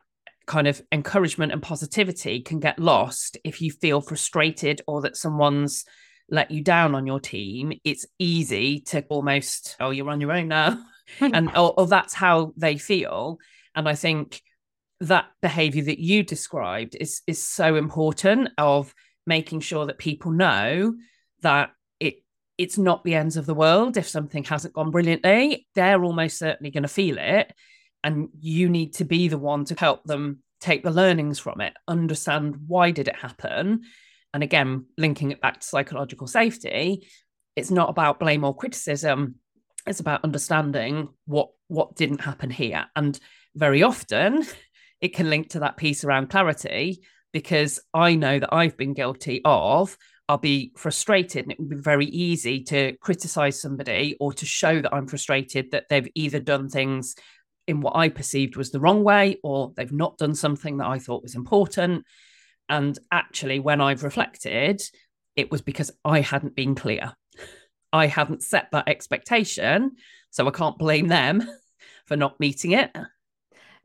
kind 0.47 0.67
of 0.67 0.81
encouragement 0.91 1.51
and 1.51 1.61
positivity 1.61 2.41
can 2.41 2.59
get 2.59 2.79
lost 2.79 3.37
if 3.43 3.61
you 3.61 3.69
feel 3.69 4.01
frustrated 4.01 4.81
or 4.87 5.01
that 5.01 5.17
someone's 5.17 5.85
let 6.29 6.51
you 6.51 6.61
down 6.61 6.95
on 6.95 7.07
your 7.07 7.19
team, 7.19 7.73
it's 7.83 8.05
easy 8.19 8.81
to 8.81 9.03
almost, 9.09 9.75
oh, 9.79 9.91
you're 9.91 10.09
on 10.09 10.21
your 10.21 10.31
own 10.31 10.47
now. 10.47 10.83
and 11.19 11.49
or, 11.55 11.73
or 11.77 11.87
that's 11.87 12.13
how 12.13 12.53
they 12.57 12.77
feel. 12.77 13.39
And 13.75 13.87
I 13.87 13.95
think 13.95 14.41
that 14.99 15.25
behavior 15.41 15.83
that 15.83 15.99
you 15.99 16.23
described 16.23 16.95
is 16.99 17.21
is 17.27 17.45
so 17.45 17.75
important 17.75 18.49
of 18.57 18.93
making 19.25 19.59
sure 19.59 19.85
that 19.85 19.97
people 19.97 20.31
know 20.31 20.95
that 21.41 21.71
it 21.99 22.23
it's 22.57 22.77
not 22.77 23.03
the 23.03 23.13
ends 23.13 23.37
of 23.37 23.45
the 23.45 23.53
world 23.53 23.97
if 23.97 24.07
something 24.07 24.43
hasn't 24.43 24.73
gone 24.73 24.89
brilliantly 24.89 25.67
they're 25.75 26.03
almost 26.03 26.39
certainly 26.39 26.71
going 26.71 26.83
to 26.83 26.89
feel 26.89 27.17
it 27.19 27.53
and 28.03 28.29
you 28.39 28.69
need 28.69 28.93
to 28.95 29.05
be 29.05 29.27
the 29.27 29.37
one 29.37 29.65
to 29.65 29.75
help 29.77 30.03
them 30.05 30.41
take 30.59 30.83
the 30.83 30.89
learnings 30.89 31.37
from 31.37 31.61
it 31.61 31.73
understand 31.87 32.55
why 32.65 32.89
did 32.89 33.07
it 33.07 33.15
happen 33.15 33.81
and 34.33 34.43
again, 34.43 34.85
linking 34.97 35.31
it 35.31 35.41
back 35.41 35.59
to 35.59 35.67
psychological 35.67 36.27
safety, 36.27 37.07
it's 37.55 37.71
not 37.71 37.89
about 37.89 38.19
blame 38.19 38.43
or 38.43 38.55
criticism. 38.55 39.35
It's 39.85 39.99
about 39.99 40.23
understanding 40.23 41.09
what 41.25 41.49
what 41.67 41.95
didn't 41.95 42.21
happen 42.21 42.49
here. 42.49 42.85
And 42.95 43.19
very 43.55 43.83
often 43.83 44.45
it 45.01 45.13
can 45.13 45.29
link 45.29 45.49
to 45.49 45.59
that 45.59 45.77
piece 45.77 46.03
around 46.03 46.29
clarity 46.29 47.03
because 47.33 47.79
I 47.93 48.15
know 48.15 48.39
that 48.39 48.53
I've 48.53 48.77
been 48.77 48.93
guilty 48.93 49.41
of 49.43 49.97
I'll 50.29 50.37
be 50.37 50.73
frustrated 50.75 51.43
and 51.43 51.51
it 51.51 51.59
would 51.59 51.69
be 51.69 51.77
very 51.77 52.05
easy 52.05 52.63
to 52.65 52.97
criticize 52.97 53.61
somebody 53.61 54.17
or 54.19 54.33
to 54.33 54.45
show 54.45 54.81
that 54.81 54.93
I'm 54.93 55.07
frustrated 55.07 55.71
that 55.71 55.85
they've 55.89 56.09
either 56.15 56.39
done 56.39 56.69
things 56.69 57.15
in 57.65 57.79
what 57.81 57.95
I 57.95 58.09
perceived 58.09 58.57
was 58.57 58.71
the 58.71 58.79
wrong 58.79 59.03
way 59.03 59.37
or 59.41 59.71
they've 59.75 59.91
not 59.91 60.17
done 60.17 60.35
something 60.35 60.77
that 60.77 60.87
I 60.87 60.99
thought 60.99 61.23
was 61.23 61.35
important. 61.35 62.05
And 62.69 62.97
actually, 63.11 63.59
when 63.59 63.81
I've 63.81 64.03
reflected, 64.03 64.81
it 65.35 65.51
was 65.51 65.61
because 65.61 65.91
I 66.03 66.21
hadn't 66.21 66.55
been 66.55 66.75
clear. 66.75 67.13
I 67.93 68.07
hadn't 68.07 68.43
set 68.43 68.69
that 68.71 68.87
expectation. 68.87 69.95
So 70.31 70.47
I 70.47 70.51
can't 70.51 70.77
blame 70.77 71.07
them 71.07 71.47
for 72.05 72.17
not 72.17 72.39
meeting 72.39 72.71
it. 72.71 72.95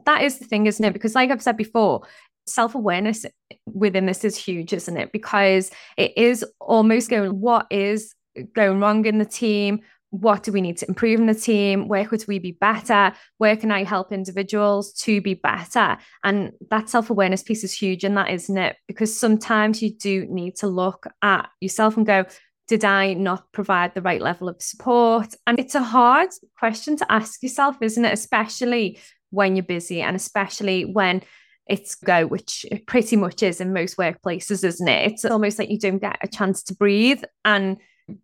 That 0.04 0.22
is 0.22 0.38
the 0.38 0.46
thing, 0.46 0.66
isn't 0.66 0.84
it? 0.84 0.92
Because, 0.92 1.14
like 1.14 1.30
I've 1.30 1.42
said 1.42 1.56
before, 1.56 2.02
self 2.46 2.74
awareness 2.74 3.24
within 3.66 4.06
this 4.06 4.24
is 4.24 4.36
huge, 4.36 4.72
isn't 4.72 4.96
it? 4.96 5.12
Because 5.12 5.70
it 5.96 6.16
is 6.16 6.44
almost 6.60 7.10
going, 7.10 7.40
what 7.40 7.66
is 7.70 8.14
going 8.54 8.80
wrong 8.80 9.04
in 9.06 9.18
the 9.18 9.24
team? 9.24 9.80
What 10.12 10.42
do 10.42 10.52
we 10.52 10.60
need 10.60 10.76
to 10.76 10.86
improve 10.86 11.18
in 11.20 11.26
the 11.26 11.34
team? 11.34 11.88
Where 11.88 12.04
could 12.04 12.22
we 12.28 12.38
be 12.38 12.52
better? 12.52 13.14
Where 13.38 13.56
can 13.56 13.72
I 13.72 13.82
help 13.82 14.12
individuals 14.12 14.92
to 15.04 15.22
be 15.22 15.32
better? 15.32 15.96
And 16.22 16.52
that 16.70 16.90
self 16.90 17.08
awareness 17.08 17.42
piece 17.42 17.64
is 17.64 17.72
huge 17.72 18.04
in 18.04 18.14
that, 18.16 18.28
isn't 18.28 18.58
it? 18.58 18.76
Because 18.86 19.18
sometimes 19.18 19.80
you 19.80 19.94
do 19.96 20.26
need 20.26 20.56
to 20.56 20.66
look 20.66 21.06
at 21.22 21.48
yourself 21.60 21.96
and 21.96 22.04
go, 22.04 22.26
did 22.68 22.84
I 22.84 23.14
not 23.14 23.50
provide 23.52 23.94
the 23.94 24.02
right 24.02 24.20
level 24.20 24.50
of 24.50 24.60
support? 24.60 25.34
And 25.46 25.58
it's 25.58 25.74
a 25.74 25.82
hard 25.82 26.28
question 26.58 26.98
to 26.98 27.10
ask 27.10 27.42
yourself, 27.42 27.76
isn't 27.80 28.04
it? 28.04 28.12
Especially 28.12 28.98
when 29.30 29.56
you're 29.56 29.62
busy 29.62 30.02
and 30.02 30.14
especially 30.14 30.84
when 30.84 31.22
it's 31.66 31.94
go, 31.94 32.26
which 32.26 32.66
it 32.70 32.86
pretty 32.86 33.16
much 33.16 33.42
is 33.42 33.62
in 33.62 33.72
most 33.72 33.96
workplaces, 33.96 34.62
isn't 34.62 34.88
it? 34.88 35.12
It's 35.12 35.24
almost 35.24 35.58
like 35.58 35.70
you 35.70 35.78
don't 35.78 36.02
get 36.02 36.18
a 36.22 36.28
chance 36.28 36.62
to 36.64 36.74
breathe. 36.74 37.22
And 37.46 37.78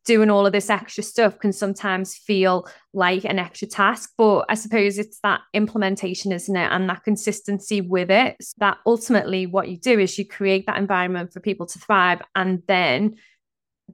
doing 0.04 0.30
all 0.30 0.46
of 0.46 0.52
this 0.52 0.70
extra 0.70 1.02
stuff 1.02 1.38
can 1.38 1.52
sometimes 1.52 2.14
feel 2.14 2.68
like 2.92 3.24
an 3.24 3.38
extra 3.38 3.68
task. 3.68 4.10
But 4.16 4.46
I 4.48 4.54
suppose 4.54 4.98
it's 4.98 5.20
that 5.22 5.40
implementation, 5.54 6.32
isn't 6.32 6.56
it? 6.56 6.72
And 6.72 6.88
that 6.88 7.04
consistency 7.04 7.80
with 7.80 8.10
it. 8.10 8.36
So 8.40 8.54
that 8.58 8.78
ultimately 8.86 9.46
what 9.46 9.68
you 9.68 9.78
do 9.78 9.98
is 9.98 10.18
you 10.18 10.26
create 10.26 10.66
that 10.66 10.78
environment 10.78 11.32
for 11.32 11.40
people 11.40 11.66
to 11.66 11.78
thrive 11.78 12.22
and 12.34 12.62
then 12.66 13.16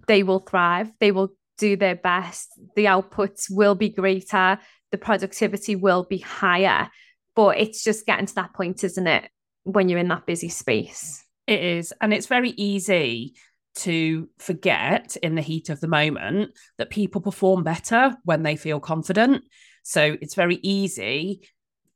they 0.08 0.22
will 0.22 0.40
thrive. 0.40 0.90
They 1.00 1.12
will 1.12 1.30
do 1.58 1.76
their 1.76 1.96
best. 1.96 2.48
The 2.76 2.86
outputs 2.86 3.46
will 3.50 3.74
be 3.74 3.88
greater. 3.88 4.58
The 4.90 4.98
productivity 4.98 5.76
will 5.76 6.04
be 6.04 6.18
higher. 6.18 6.90
But 7.36 7.58
it's 7.58 7.82
just 7.82 8.06
getting 8.06 8.26
to 8.26 8.34
that 8.36 8.54
point, 8.54 8.84
isn't 8.84 9.06
it? 9.06 9.28
When 9.64 9.88
you're 9.88 9.98
in 9.98 10.08
that 10.08 10.26
busy 10.26 10.48
space. 10.48 11.24
It 11.46 11.62
is. 11.62 11.92
And 12.00 12.12
it's 12.12 12.26
very 12.26 12.50
easy 12.50 13.34
to 13.76 14.28
forget 14.38 15.16
in 15.22 15.34
the 15.34 15.42
heat 15.42 15.68
of 15.68 15.80
the 15.80 15.88
moment 15.88 16.52
that 16.78 16.90
people 16.90 17.20
perform 17.20 17.64
better 17.64 18.16
when 18.24 18.42
they 18.42 18.56
feel 18.56 18.80
confident. 18.80 19.42
So 19.82 20.16
it's 20.20 20.34
very 20.34 20.56
easy 20.62 21.48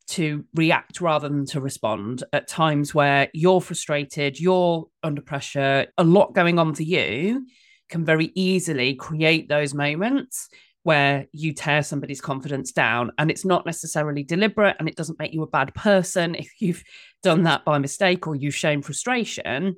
to 0.09 0.45
react 0.55 1.01
rather 1.01 1.29
than 1.29 1.47
to 1.47 1.61
respond. 1.61 2.25
At 2.33 2.49
times 2.49 2.95
where 2.95 3.29
you're 3.33 3.61
frustrated, 3.61 4.41
you're 4.41 4.87
under 5.03 5.23
pressure, 5.23 5.87
a 5.97 6.05
lot 6.05 6.35
going 6.35 6.59
on 6.59 6.75
for 6.75 6.83
you 6.83 7.47
can 7.89 8.05
very 8.05 8.33
easily 8.35 8.95
create 8.95 9.49
those 9.49 9.75
moments 9.75 10.49
where 10.83 11.27
you 11.33 11.53
tear 11.53 11.83
somebody's 11.83 12.21
confidence 12.21 12.73
down. 12.73 13.13
And 13.19 13.31
it's 13.31 13.45
not 13.45 13.67
necessarily 13.67 14.23
deliberate 14.23 14.77
and 14.79 14.89
it 14.89 14.97
doesn't 14.97 15.19
make 15.19 15.35
you 15.35 15.43
a 15.43 15.47
bad 15.47 15.75
person 15.75 16.35
if 16.35 16.51
you've 16.61 16.83
done 17.23 17.45
that 17.45 17.65
by 17.65 17.79
mistake 17.79 18.27
or 18.27 18.35
you've 18.35 18.55
shown 18.55 18.83
frustration 18.83 19.77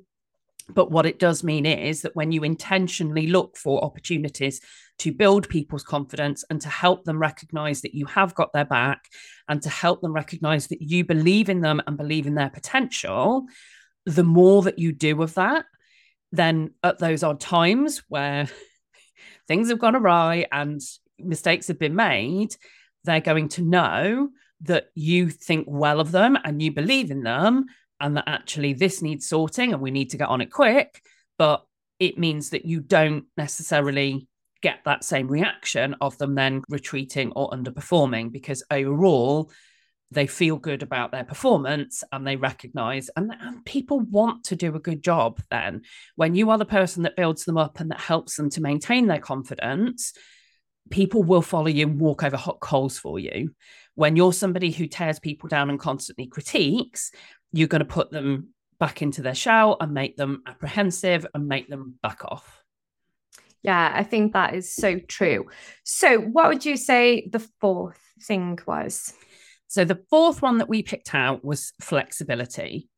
but 0.69 0.91
what 0.91 1.05
it 1.05 1.19
does 1.19 1.43
mean 1.43 1.65
is 1.65 2.01
that 2.01 2.15
when 2.15 2.31
you 2.31 2.43
intentionally 2.43 3.27
look 3.27 3.57
for 3.57 3.83
opportunities 3.83 4.61
to 4.99 5.11
build 5.11 5.49
people's 5.49 5.83
confidence 5.83 6.43
and 6.49 6.61
to 6.61 6.69
help 6.69 7.05
them 7.05 7.19
recognize 7.19 7.81
that 7.81 7.95
you 7.95 8.05
have 8.05 8.35
got 8.35 8.53
their 8.53 8.65
back 8.65 9.05
and 9.47 9.61
to 9.63 9.69
help 9.69 10.01
them 10.01 10.13
recognize 10.13 10.67
that 10.67 10.81
you 10.81 11.03
believe 11.03 11.49
in 11.49 11.61
them 11.61 11.81
and 11.87 11.97
believe 11.97 12.27
in 12.27 12.35
their 12.35 12.49
potential, 12.49 13.45
the 14.05 14.23
more 14.23 14.61
that 14.63 14.79
you 14.79 14.91
do 14.91 15.21
of 15.21 15.33
that, 15.35 15.65
then 16.31 16.71
at 16.83 16.99
those 16.99 17.23
odd 17.23 17.39
times 17.39 18.03
where 18.09 18.47
things 19.47 19.69
have 19.69 19.79
gone 19.79 19.95
awry 19.95 20.45
and 20.51 20.81
mistakes 21.17 21.67
have 21.67 21.79
been 21.79 21.95
made, 21.95 22.55
they're 23.03 23.21
going 23.21 23.49
to 23.49 23.61
know 23.61 24.29
that 24.61 24.89
you 24.93 25.29
think 25.29 25.65
well 25.67 25.99
of 25.99 26.11
them 26.11 26.37
and 26.43 26.61
you 26.61 26.71
believe 26.71 27.09
in 27.09 27.23
them 27.23 27.65
and 28.01 28.17
that 28.17 28.25
actually 28.27 28.73
this 28.73 29.01
needs 29.01 29.27
sorting 29.27 29.73
and 29.73 29.81
we 29.81 29.91
need 29.91 30.09
to 30.09 30.17
get 30.17 30.29
on 30.29 30.41
it 30.41 30.51
quick. 30.51 31.01
But 31.37 31.63
it 31.99 32.17
means 32.17 32.49
that 32.49 32.65
you 32.65 32.81
don't 32.81 33.25
necessarily 33.37 34.27
get 34.61 34.79
that 34.85 35.03
same 35.03 35.27
reaction 35.27 35.95
of 36.01 36.17
them 36.17 36.35
then 36.35 36.63
retreating 36.69 37.31
or 37.35 37.49
underperforming 37.51 38.31
because 38.31 38.63
overall 38.71 39.51
they 40.11 40.27
feel 40.27 40.57
good 40.57 40.83
about 40.83 41.11
their 41.11 41.23
performance 41.23 42.03
and 42.11 42.27
they 42.27 42.35
recognize 42.35 43.09
and, 43.15 43.33
and, 43.41 43.65
people 43.65 43.99
want 44.01 44.43
to 44.43 44.55
do 44.55 44.75
a 44.75 44.79
good 44.79 45.03
job 45.03 45.41
then 45.49 45.81
when 46.15 46.35
you 46.35 46.49
are 46.49 46.57
the 46.57 46.65
person 46.65 47.03
that 47.03 47.15
builds 47.15 47.45
them 47.45 47.57
up 47.57 47.79
and 47.79 47.89
that 47.91 47.99
helps 47.99 48.35
them 48.35 48.49
to 48.49 48.61
maintain 48.61 49.07
their 49.07 49.19
confidence 49.19 50.13
people 50.89 51.23
will 51.23 51.41
follow 51.41 51.67
you 51.67 51.87
and 51.87 51.99
walk 51.99 52.23
over 52.23 52.37
hot 52.37 52.59
coals 52.59 52.99
for 52.99 53.19
you 53.19 53.51
when 53.95 54.15
you're 54.15 54.33
somebody 54.33 54.71
who 54.71 54.87
tears 54.87 55.19
people 55.19 55.47
down 55.47 55.69
and 55.69 55.79
constantly 55.79 56.27
critiques 56.27 57.11
you're 57.51 57.67
going 57.67 57.79
to 57.79 57.85
put 57.85 58.11
them 58.11 58.49
back 58.79 59.01
into 59.01 59.21
their 59.21 59.35
shell 59.35 59.77
and 59.79 59.93
make 59.93 60.17
them 60.17 60.41
apprehensive 60.47 61.25
and 61.33 61.47
make 61.47 61.69
them 61.69 61.95
back 62.01 62.25
off. 62.25 62.61
Yeah, 63.63 63.91
I 63.93 64.03
think 64.03 64.33
that 64.33 64.55
is 64.55 64.73
so 64.73 64.97
true. 64.99 65.47
So, 65.83 66.19
what 66.19 66.49
would 66.49 66.65
you 66.65 66.77
say 66.77 67.27
the 67.31 67.47
fourth 67.59 68.01
thing 68.23 68.57
was? 68.65 69.13
So, 69.67 69.85
the 69.85 70.01
fourth 70.09 70.41
one 70.41 70.57
that 70.57 70.69
we 70.69 70.81
picked 70.81 71.13
out 71.13 71.45
was 71.45 71.73
flexibility. 71.79 72.89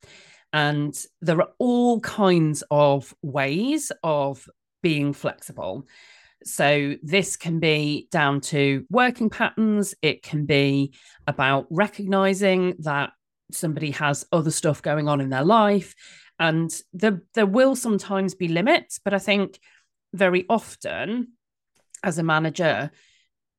And 0.54 0.96
there 1.20 1.42
are 1.42 1.50
all 1.58 2.00
kinds 2.00 2.64
of 2.72 3.14
ways 3.22 3.92
of 4.04 4.48
being 4.82 5.12
flexible. 5.14 5.86
So, 6.46 6.96
this 7.04 7.36
can 7.36 7.60
be 7.60 8.08
down 8.10 8.40
to 8.42 8.86
working 8.90 9.30
patterns, 9.30 9.96
it 10.02 10.24
can 10.24 10.46
be 10.46 10.94
about 11.28 11.68
recognizing 11.70 12.76
that 12.80 13.12
somebody 13.52 13.92
has 13.92 14.26
other 14.32 14.52
stuff 14.52 14.82
going 14.82 15.08
on 15.08 15.22
in 15.22 15.30
their 15.30 15.44
life. 15.44 15.94
And 16.40 16.74
there 16.94 17.22
there 17.34 17.46
will 17.46 17.76
sometimes 17.76 18.34
be 18.34 18.48
limits 18.48 19.00
but 19.04 19.14
i 19.14 19.20
think 19.20 19.60
very 20.14 20.46
often 20.50 21.30
as 22.04 22.18
a 22.18 22.24
manager 22.24 22.92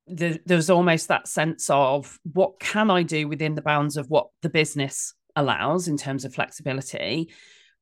the, 0.06 0.38
there's 0.44 0.68
almost 0.68 1.08
that 1.08 1.28
sense 1.28 1.70
of 1.70 2.18
what 2.24 2.58
can 2.58 2.90
i 2.90 3.04
do 3.04 3.28
within 3.28 3.54
the 3.54 3.62
bounds 3.62 3.96
of 3.96 4.10
what 4.10 4.26
the 4.42 4.50
business 4.50 5.14
allows 5.36 5.88
in 5.88 5.96
terms 5.96 6.24
of 6.24 6.34
flexibility. 6.34 7.30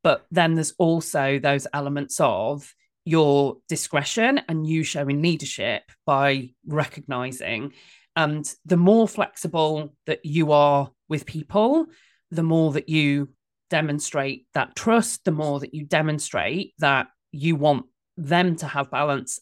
But 0.02 0.26
then 0.30 0.54
there's 0.54 0.74
also 0.78 1.38
those 1.38 1.66
elements 1.72 2.18
of 2.20 2.74
your 3.04 3.56
discretion 3.68 4.40
and 4.48 4.66
you 4.66 4.84
showing 4.84 5.22
leadership 5.22 5.82
by 6.06 6.50
recognizing. 6.66 7.72
And 8.14 8.50
the 8.64 8.76
more 8.76 9.08
flexible 9.08 9.94
that 10.06 10.24
you 10.24 10.52
are 10.52 10.90
with 11.12 11.26
people, 11.26 11.84
the 12.30 12.42
more 12.42 12.72
that 12.72 12.88
you 12.88 13.28
demonstrate 13.68 14.46
that 14.54 14.74
trust, 14.74 15.26
the 15.26 15.30
more 15.30 15.60
that 15.60 15.74
you 15.74 15.84
demonstrate 15.84 16.72
that 16.78 17.08
you 17.30 17.54
want 17.54 17.84
them 18.16 18.56
to 18.56 18.66
have 18.66 18.90
balance, 18.90 19.38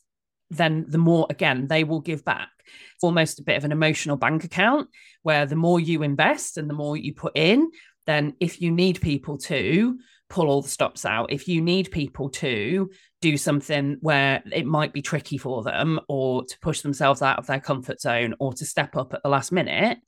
then 0.50 0.84
the 0.88 0.98
more, 0.98 1.28
again, 1.30 1.68
they 1.68 1.84
will 1.84 2.00
give 2.00 2.24
back. 2.24 2.48
It's 2.94 3.04
almost 3.04 3.38
a 3.38 3.44
bit 3.44 3.56
of 3.56 3.64
an 3.64 3.70
emotional 3.70 4.16
bank 4.16 4.42
account 4.42 4.88
where 5.22 5.46
the 5.46 5.54
more 5.54 5.78
you 5.78 6.02
invest 6.02 6.58
and 6.58 6.68
the 6.68 6.74
more 6.74 6.96
you 6.96 7.14
put 7.14 7.36
in, 7.36 7.70
then 8.06 8.34
if 8.40 8.60
you 8.60 8.72
need 8.72 9.00
people 9.00 9.38
to 9.38 9.96
pull 10.28 10.48
all 10.48 10.62
the 10.62 10.68
stops 10.68 11.04
out, 11.04 11.32
if 11.32 11.46
you 11.46 11.60
need 11.60 11.92
people 11.92 12.30
to 12.30 12.90
do 13.20 13.36
something 13.36 13.98
where 14.00 14.42
it 14.52 14.66
might 14.66 14.92
be 14.92 15.02
tricky 15.02 15.38
for 15.38 15.62
them 15.62 16.00
or 16.08 16.44
to 16.44 16.58
push 16.58 16.80
themselves 16.80 17.22
out 17.22 17.38
of 17.38 17.46
their 17.46 17.60
comfort 17.60 18.00
zone 18.00 18.34
or 18.40 18.52
to 18.54 18.64
step 18.64 18.96
up 18.96 19.14
at 19.14 19.22
the 19.22 19.28
last 19.28 19.52
minute, 19.52 19.98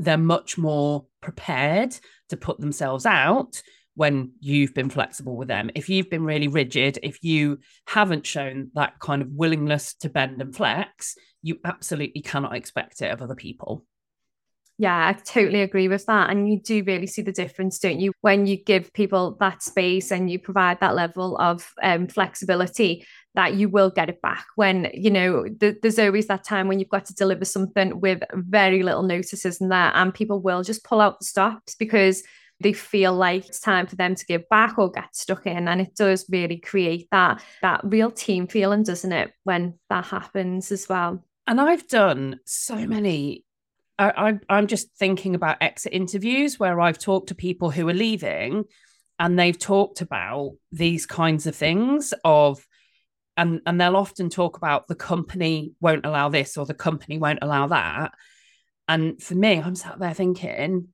they're 0.00 0.16
much 0.18 0.56
more 0.56 1.06
prepared 1.20 1.94
to 2.30 2.36
put 2.36 2.58
themselves 2.58 3.04
out 3.04 3.62
when 3.94 4.32
you've 4.40 4.72
been 4.72 4.88
flexible 4.88 5.36
with 5.36 5.48
them. 5.48 5.70
If 5.74 5.90
you've 5.90 6.08
been 6.08 6.24
really 6.24 6.48
rigid, 6.48 6.98
if 7.02 7.22
you 7.22 7.58
haven't 7.86 8.26
shown 8.26 8.70
that 8.74 8.98
kind 8.98 9.20
of 9.20 9.28
willingness 9.32 9.94
to 9.96 10.08
bend 10.08 10.40
and 10.40 10.56
flex, 10.56 11.16
you 11.42 11.58
absolutely 11.64 12.22
cannot 12.22 12.56
expect 12.56 13.02
it 13.02 13.10
of 13.10 13.20
other 13.20 13.34
people. 13.34 13.84
Yeah, 14.80 15.08
I 15.08 15.12
totally 15.12 15.60
agree 15.60 15.88
with 15.88 16.06
that. 16.06 16.30
And 16.30 16.48
you 16.50 16.58
do 16.58 16.82
really 16.86 17.06
see 17.06 17.20
the 17.20 17.32
difference, 17.32 17.78
don't 17.78 18.00
you, 18.00 18.12
when 18.22 18.46
you 18.46 18.56
give 18.56 18.90
people 18.94 19.36
that 19.38 19.62
space 19.62 20.10
and 20.10 20.30
you 20.30 20.38
provide 20.38 20.80
that 20.80 20.94
level 20.94 21.36
of 21.36 21.70
um, 21.82 22.08
flexibility 22.08 23.04
that 23.34 23.56
you 23.56 23.68
will 23.68 23.90
get 23.90 24.08
it 24.08 24.22
back 24.22 24.46
when 24.56 24.90
you 24.94 25.10
know 25.10 25.44
th- 25.60 25.76
there's 25.82 25.98
always 26.00 26.26
that 26.28 26.42
time 26.44 26.66
when 26.66 26.80
you've 26.80 26.88
got 26.88 27.04
to 27.04 27.14
deliver 27.14 27.44
something 27.44 28.00
with 28.00 28.22
very 28.32 28.82
little 28.82 29.04
notices 29.04 29.60
and 29.60 29.70
that 29.70 29.92
and 29.94 30.12
people 30.14 30.40
will 30.40 30.64
just 30.64 30.82
pull 30.82 31.00
out 31.00 31.20
the 31.20 31.24
stops 31.24 31.76
because 31.76 32.24
they 32.58 32.72
feel 32.72 33.14
like 33.14 33.46
it's 33.46 33.60
time 33.60 33.86
for 33.86 33.94
them 33.94 34.16
to 34.16 34.26
give 34.26 34.48
back 34.48 34.78
or 34.78 34.90
get 34.90 35.14
stuck 35.14 35.46
in 35.46 35.68
and 35.68 35.80
it 35.80 35.94
does 35.94 36.26
really 36.28 36.56
create 36.56 37.06
that 37.12 37.40
that 37.62 37.80
real 37.84 38.10
team 38.10 38.48
feeling 38.48 38.82
doesn't 38.82 39.12
it 39.12 39.30
when 39.44 39.78
that 39.90 40.06
happens 40.06 40.72
as 40.72 40.88
well 40.88 41.22
and 41.46 41.60
i've 41.60 41.86
done 41.86 42.40
so 42.46 42.84
many 42.84 43.44
I, 44.02 44.38
i'm 44.48 44.66
just 44.66 44.96
thinking 44.96 45.34
about 45.34 45.58
exit 45.60 45.92
interviews 45.92 46.58
where 46.58 46.80
i've 46.80 46.98
talked 46.98 47.28
to 47.28 47.34
people 47.34 47.70
who 47.70 47.86
are 47.88 47.94
leaving 47.94 48.64
and 49.18 49.38
they've 49.38 49.58
talked 49.58 50.00
about 50.00 50.52
these 50.72 51.04
kinds 51.04 51.46
of 51.46 51.54
things 51.54 52.14
of 52.24 52.66
and 53.36 53.60
and 53.66 53.80
they'll 53.80 53.96
often 53.96 54.30
talk 54.30 54.56
about 54.56 54.88
the 54.88 54.94
company 54.94 55.74
won't 55.80 56.06
allow 56.06 56.28
this 56.30 56.56
or 56.56 56.66
the 56.66 56.74
company 56.74 57.18
won't 57.18 57.38
allow 57.42 57.68
that. 57.68 58.12
And 58.88 59.22
for 59.22 59.34
me 59.34 59.60
i'm 59.60 59.76
sat 59.76 59.98
there 59.98 60.14
thinking 60.14 60.88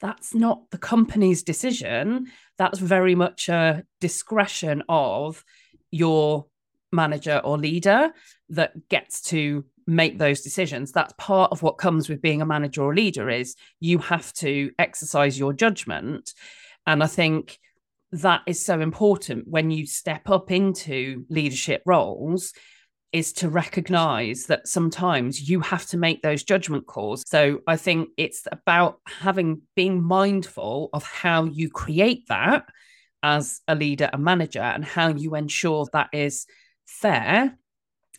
that's 0.00 0.34
not 0.34 0.70
the 0.70 0.78
company's 0.78 1.42
decision. 1.42 2.28
That's 2.56 2.78
very 2.78 3.14
much 3.14 3.50
a 3.50 3.84
discretion 4.00 4.82
of 4.88 5.44
your 5.90 6.46
manager 6.90 7.40
or 7.44 7.58
leader 7.58 8.12
that 8.48 8.88
gets 8.88 9.20
to 9.20 9.66
make 9.90 10.18
those 10.18 10.40
decisions 10.40 10.92
that's 10.92 11.12
part 11.18 11.50
of 11.52 11.62
what 11.62 11.78
comes 11.78 12.08
with 12.08 12.22
being 12.22 12.40
a 12.40 12.46
manager 12.46 12.82
or 12.82 12.92
a 12.92 12.96
leader 12.96 13.28
is 13.28 13.56
you 13.80 13.98
have 13.98 14.32
to 14.32 14.70
exercise 14.78 15.38
your 15.38 15.52
judgment 15.52 16.32
and 16.86 17.02
i 17.02 17.06
think 17.06 17.58
that 18.12 18.42
is 18.46 18.64
so 18.64 18.80
important 18.80 19.46
when 19.46 19.70
you 19.70 19.86
step 19.86 20.28
up 20.28 20.50
into 20.50 21.24
leadership 21.28 21.82
roles 21.86 22.52
is 23.12 23.32
to 23.32 23.48
recognize 23.48 24.46
that 24.46 24.68
sometimes 24.68 25.48
you 25.48 25.60
have 25.60 25.84
to 25.86 25.96
make 25.96 26.22
those 26.22 26.44
judgment 26.44 26.86
calls. 26.86 27.24
So 27.26 27.60
I 27.66 27.76
think 27.76 28.10
it's 28.16 28.46
about 28.50 29.00
having 29.04 29.62
being 29.74 30.02
mindful 30.02 30.90
of 30.92 31.02
how 31.04 31.44
you 31.44 31.70
create 31.70 32.28
that 32.28 32.66
as 33.22 33.60
a 33.66 33.74
leader 33.74 34.08
and 34.12 34.22
manager 34.22 34.60
and 34.60 34.84
how 34.84 35.08
you 35.08 35.34
ensure 35.34 35.86
that 35.92 36.08
is 36.12 36.46
fair 36.86 37.56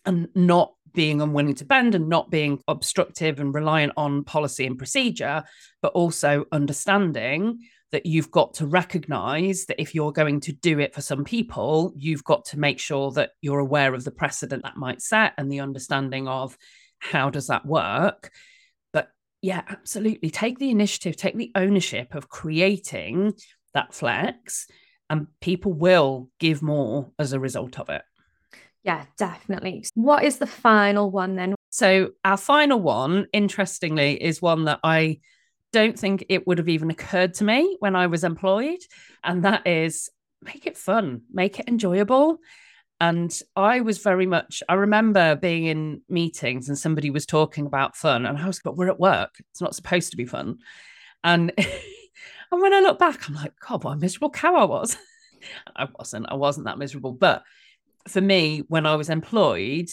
and 0.06 0.28
not 0.36 0.74
being 0.94 1.22
unwilling 1.22 1.56
to 1.56 1.66
bend 1.66 1.96
and 1.96 2.10
not 2.10 2.30
being 2.30 2.62
obstructive 2.68 3.40
and 3.40 3.54
reliant 3.54 3.94
on 3.98 4.24
policy 4.24 4.66
and 4.66 4.78
procedure, 4.78 5.44
but 5.82 5.94
also 5.94 6.46
understanding 6.52 7.60
that 7.92 8.06
you've 8.06 8.32
got 8.32 8.54
to 8.56 8.66
recognize 8.66 9.66
that 9.66 9.82
if 9.82 9.94
you're 9.94 10.14
going 10.14 10.40
to 10.40 10.54
do 10.54 10.80
it 10.80 10.94
for 10.94 11.02
some 11.02 11.24
people, 11.24 11.94
you've 11.96 12.24
got 12.24 12.46
to 12.46 12.60
make 12.60 12.80
sure 12.80 13.12
that 13.12 13.32
you're 13.42 13.60
aware 13.60 13.94
of 13.94 14.04
the 14.04 14.12
precedent 14.12 14.64
that 14.64 14.78
might 14.78 15.02
set 15.02 15.34
and 15.38 15.52
the 15.52 15.60
understanding 15.60 16.28
of 16.28 16.58
how 17.00 17.30
does 17.30 17.48
that 17.48 17.66
work. 17.66 18.32
But 18.94 19.10
yeah, 19.42 19.64
absolutely. 19.68 20.30
Take 20.30 20.58
the 20.58 20.70
initiative, 20.70 21.18
take 21.18 21.36
the 21.36 21.52
ownership 21.56 22.16
of 22.16 22.30
creating 22.30 23.34
that 23.74 23.94
flex, 23.94 24.68
and 25.10 25.28
people 25.42 25.74
will 25.74 26.30
give 26.40 26.62
more 26.62 27.12
as 27.20 27.34
a 27.34 27.40
result 27.40 27.78
of 27.78 27.90
it. 27.90 28.04
Yeah, 28.84 29.06
definitely. 29.17 29.86
What 29.94 30.24
is 30.24 30.38
the 30.38 30.48
final 30.48 31.12
one 31.12 31.36
then? 31.36 31.56
So, 31.70 32.12
our 32.26 32.38
final 32.38 32.80
one, 32.80 33.28
interestingly, 33.32 34.22
is 34.22 34.41
one 34.41 34.65
that 34.65 34.80
I 34.84 35.20
don't 35.72 35.98
think 35.98 36.26
it 36.30 36.46
would 36.48 36.58
have 36.58 36.70
even 36.70 36.89
occurred 36.89 37.34
to 37.36 37.44
me 37.44 37.78
when 37.80 37.96
I 37.96 38.08
was 38.08 38.24
employed. 38.24 38.80
And 39.24 39.46
that 39.46 39.65
is 39.67 40.10
make 40.41 40.65
it 40.65 40.78
fun, 40.78 41.22
make 41.32 41.60
it 41.60 41.67
enjoyable. 41.67 42.39
And 43.00 43.36
I 43.56 43.82
was 43.82 43.98
very 44.00 44.28
much, 44.28 44.62
I 44.70 44.76
remember 44.76 45.36
being 45.36 45.65
in 45.65 46.02
meetings 46.08 46.67
and 46.67 46.78
somebody 46.78 47.10
was 47.10 47.26
talking 47.26 47.65
about 47.65 47.96
fun, 47.96 48.26
and 48.26 48.38
I 48.38 48.46
was, 48.46 48.62
but 48.63 48.78
we're 48.78 48.89
at 48.89 49.00
work. 49.00 49.36
It's 49.52 49.62
not 49.62 49.76
supposed 49.76 50.12
to 50.12 50.17
be 50.17 50.26
fun. 50.26 50.60
And, 51.24 51.52
and 51.58 52.62
when 52.62 52.74
I 52.74 52.80
look 52.80 53.00
back, 53.00 53.28
I'm 53.28 53.36
like, 53.36 53.54
God, 53.60 53.84
what 53.84 53.94
a 53.94 53.98
miserable 53.98 54.30
cow 54.30 54.56
I 54.56 54.65
was. 54.65 54.98
I 55.76 55.88
wasn't, 55.98 56.28
I 56.30 56.36
wasn't 56.36 56.67
that 56.67 56.78
miserable. 56.78 57.13
But 57.13 57.44
for 58.08 58.22
me, 58.22 58.64
when 58.68 58.86
I 58.86 58.96
was 58.96 59.10
employed, 59.10 59.90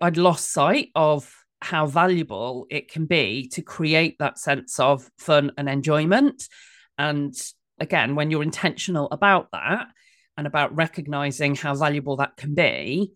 I'd 0.00 0.16
lost 0.16 0.52
sight 0.52 0.90
of 0.94 1.32
how 1.60 1.86
valuable 1.86 2.66
it 2.70 2.90
can 2.90 3.06
be 3.06 3.48
to 3.48 3.62
create 3.62 4.16
that 4.18 4.38
sense 4.38 4.80
of 4.80 5.08
fun 5.18 5.52
and 5.58 5.68
enjoyment. 5.68 6.48
And 6.96 7.34
again, 7.78 8.14
when 8.14 8.30
you're 8.30 8.42
intentional 8.42 9.08
about 9.10 9.48
that 9.52 9.88
and 10.36 10.46
about 10.46 10.74
recognizing 10.74 11.54
how 11.54 11.74
valuable 11.74 12.16
that 12.16 12.36
can 12.36 12.54
be, 12.54 13.12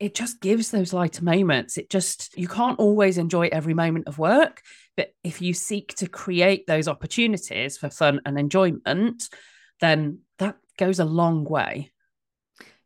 it 0.00 0.14
just 0.14 0.40
gives 0.40 0.70
those 0.70 0.92
lighter 0.92 1.22
moments. 1.22 1.76
It 1.76 1.90
just, 1.90 2.36
you 2.36 2.48
can't 2.48 2.78
always 2.78 3.18
enjoy 3.18 3.50
every 3.52 3.74
moment 3.74 4.08
of 4.08 4.18
work. 4.18 4.62
But 4.96 5.14
if 5.22 5.42
you 5.42 5.52
seek 5.52 5.94
to 5.96 6.08
create 6.08 6.66
those 6.66 6.88
opportunities 6.88 7.76
for 7.76 7.90
fun 7.90 8.20
and 8.24 8.38
enjoyment, 8.38 9.28
then 9.80 10.20
that 10.38 10.56
goes 10.78 10.98
a 10.98 11.04
long 11.04 11.44
way. 11.44 11.92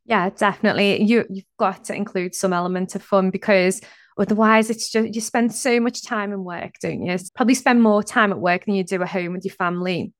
Yeah, 0.04 0.30
definitely. 0.30 1.02
You 1.02 1.24
you've 1.30 1.44
got 1.58 1.84
to 1.84 1.94
include 1.94 2.34
some 2.34 2.52
element 2.52 2.94
of 2.94 3.02
fun 3.02 3.30
because 3.30 3.80
otherwise 4.18 4.70
it's 4.70 4.90
just 4.90 5.14
you 5.14 5.20
spend 5.20 5.54
so 5.54 5.80
much 5.80 6.02
time 6.02 6.32
in 6.32 6.44
work, 6.44 6.74
don't 6.80 7.02
you? 7.02 7.16
Probably 7.34 7.54
spend 7.54 7.82
more 7.82 8.02
time 8.02 8.30
at 8.30 8.38
work 8.38 8.66
than 8.66 8.74
you 8.74 8.84
do 8.84 9.00
at 9.02 9.08
home 9.08 9.32
with 9.32 9.44
your 9.44 9.54
family. 9.54 10.12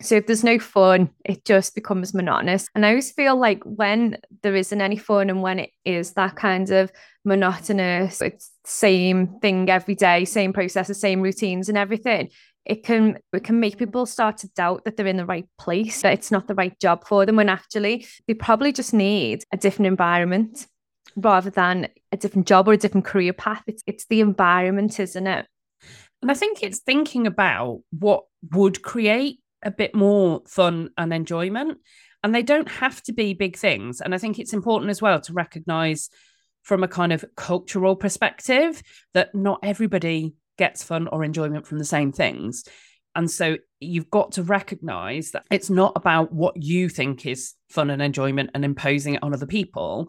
So 0.00 0.16
if 0.16 0.26
there's 0.26 0.44
no 0.44 0.58
fun, 0.58 1.10
it 1.24 1.44
just 1.44 1.74
becomes 1.74 2.12
monotonous. 2.12 2.68
And 2.74 2.84
I 2.84 2.90
always 2.90 3.12
feel 3.12 3.36
like 3.36 3.62
when 3.64 4.18
there 4.42 4.56
isn't 4.56 4.80
any 4.80 4.96
fun 4.96 5.30
and 5.30 5.42
when 5.42 5.60
it 5.60 5.70
is 5.84 6.12
that 6.14 6.34
kind 6.34 6.68
of 6.70 6.90
monotonous, 7.24 8.20
it's 8.20 8.50
same 8.64 9.38
thing 9.40 9.70
every 9.70 9.94
day, 9.94 10.24
same 10.24 10.52
processes, 10.52 11.00
same 11.00 11.20
routines 11.20 11.68
and 11.68 11.78
everything, 11.78 12.30
it 12.64 12.84
can 12.84 13.18
it 13.32 13.44
can 13.44 13.60
make 13.60 13.78
people 13.78 14.06
start 14.06 14.38
to 14.38 14.48
doubt 14.48 14.84
that 14.84 14.96
they're 14.96 15.06
in 15.06 15.16
the 15.16 15.26
right 15.26 15.48
place, 15.58 16.02
that 16.02 16.12
it's 16.12 16.30
not 16.30 16.46
the 16.46 16.54
right 16.54 16.78
job 16.80 17.06
for 17.06 17.26
them 17.26 17.36
when 17.36 17.48
actually 17.48 18.06
they 18.26 18.34
probably 18.34 18.72
just 18.72 18.94
need 18.94 19.44
a 19.52 19.56
different 19.56 19.86
environment 19.88 20.66
rather 21.16 21.50
than 21.50 21.88
a 22.12 22.16
different 22.16 22.46
job 22.46 22.68
or 22.68 22.72
a 22.72 22.76
different 22.76 23.06
career 23.06 23.32
path. 23.32 23.62
It's 23.66 23.82
it's 23.86 24.06
the 24.06 24.20
environment, 24.20 25.00
isn't 25.00 25.26
it? 25.26 25.46
And 26.20 26.30
I 26.30 26.34
think 26.34 26.62
it's 26.62 26.78
thinking 26.78 27.26
about 27.26 27.80
what 27.90 28.24
would 28.52 28.82
create 28.82 29.40
a 29.62 29.70
bit 29.70 29.94
more 29.94 30.42
fun 30.46 30.90
and 30.96 31.12
enjoyment. 31.12 31.78
And 32.24 32.32
they 32.32 32.42
don't 32.42 32.68
have 32.68 33.02
to 33.04 33.12
be 33.12 33.34
big 33.34 33.56
things. 33.56 34.00
And 34.00 34.14
I 34.14 34.18
think 34.18 34.38
it's 34.38 34.52
important 34.52 34.90
as 34.90 35.02
well 35.02 35.20
to 35.22 35.32
recognize 35.32 36.08
from 36.62 36.84
a 36.84 36.88
kind 36.88 37.12
of 37.12 37.24
cultural 37.36 37.96
perspective 37.96 38.80
that 39.14 39.34
not 39.34 39.58
everybody 39.64 40.34
gets 40.62 40.84
fun 40.84 41.08
or 41.08 41.24
enjoyment 41.24 41.66
from 41.66 41.78
the 41.80 41.84
same 41.84 42.12
things. 42.12 42.62
And 43.16 43.28
so 43.28 43.56
you've 43.80 44.10
got 44.10 44.30
to 44.32 44.44
recognize 44.44 45.32
that 45.32 45.44
it's 45.50 45.68
not 45.68 45.94
about 45.96 46.32
what 46.32 46.54
you 46.56 46.88
think 46.88 47.26
is 47.26 47.54
fun 47.68 47.90
and 47.90 48.00
enjoyment 48.00 48.50
and 48.54 48.64
imposing 48.64 49.14
it 49.14 49.24
on 49.24 49.34
other 49.34 49.44
people, 49.44 50.08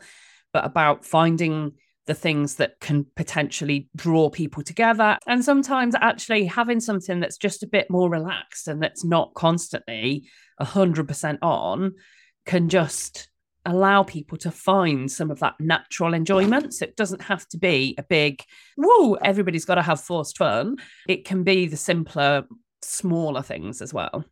but 0.54 0.64
about 0.64 1.06
finding 1.06 1.72
the 2.06 2.14
things 2.14 2.58
that 2.58 2.80
can 2.80 3.08
potentially 3.16 3.90
draw 3.96 4.30
people 4.30 4.62
together. 4.62 5.18
And 5.26 5.44
sometimes 5.44 5.96
actually 5.96 6.46
having 6.46 6.80
something 6.80 7.20
that's 7.20 7.38
just 7.38 7.64
a 7.64 7.68
bit 7.68 7.90
more 7.90 8.08
relaxed 8.08 8.68
and 8.68 8.80
that's 8.80 9.04
not 9.04 9.34
constantly 9.34 10.30
100% 10.62 11.40
on 11.42 11.96
can 12.46 12.70
just 12.70 13.28
allow 13.66 14.04
people 14.04 14.38
to 14.40 14.52
find 14.52 15.12
some 15.12 15.32
of 15.32 15.40
that 15.40 15.56
natural 15.60 16.14
enjoyment. 16.14 16.74
So 16.74 16.86
it 16.86 16.96
doesn't 16.96 17.22
have 17.24 17.48
to 17.50 17.58
be 17.58 17.96
a 17.98 18.04
big, 18.04 18.44
whoa, 18.78 19.14
everybody's 19.16 19.66
got 19.66 19.76
to 19.76 19.82
have 19.82 20.02
forced 20.02 20.38
fun. 20.38 20.78
It 21.08 21.26
can 21.26 21.44
be 21.44 21.68
the 21.68 21.78
simpler, 21.78 22.44
smaller 22.82 23.42
things 23.42 23.82
as 23.82 23.94
well. 23.94 24.26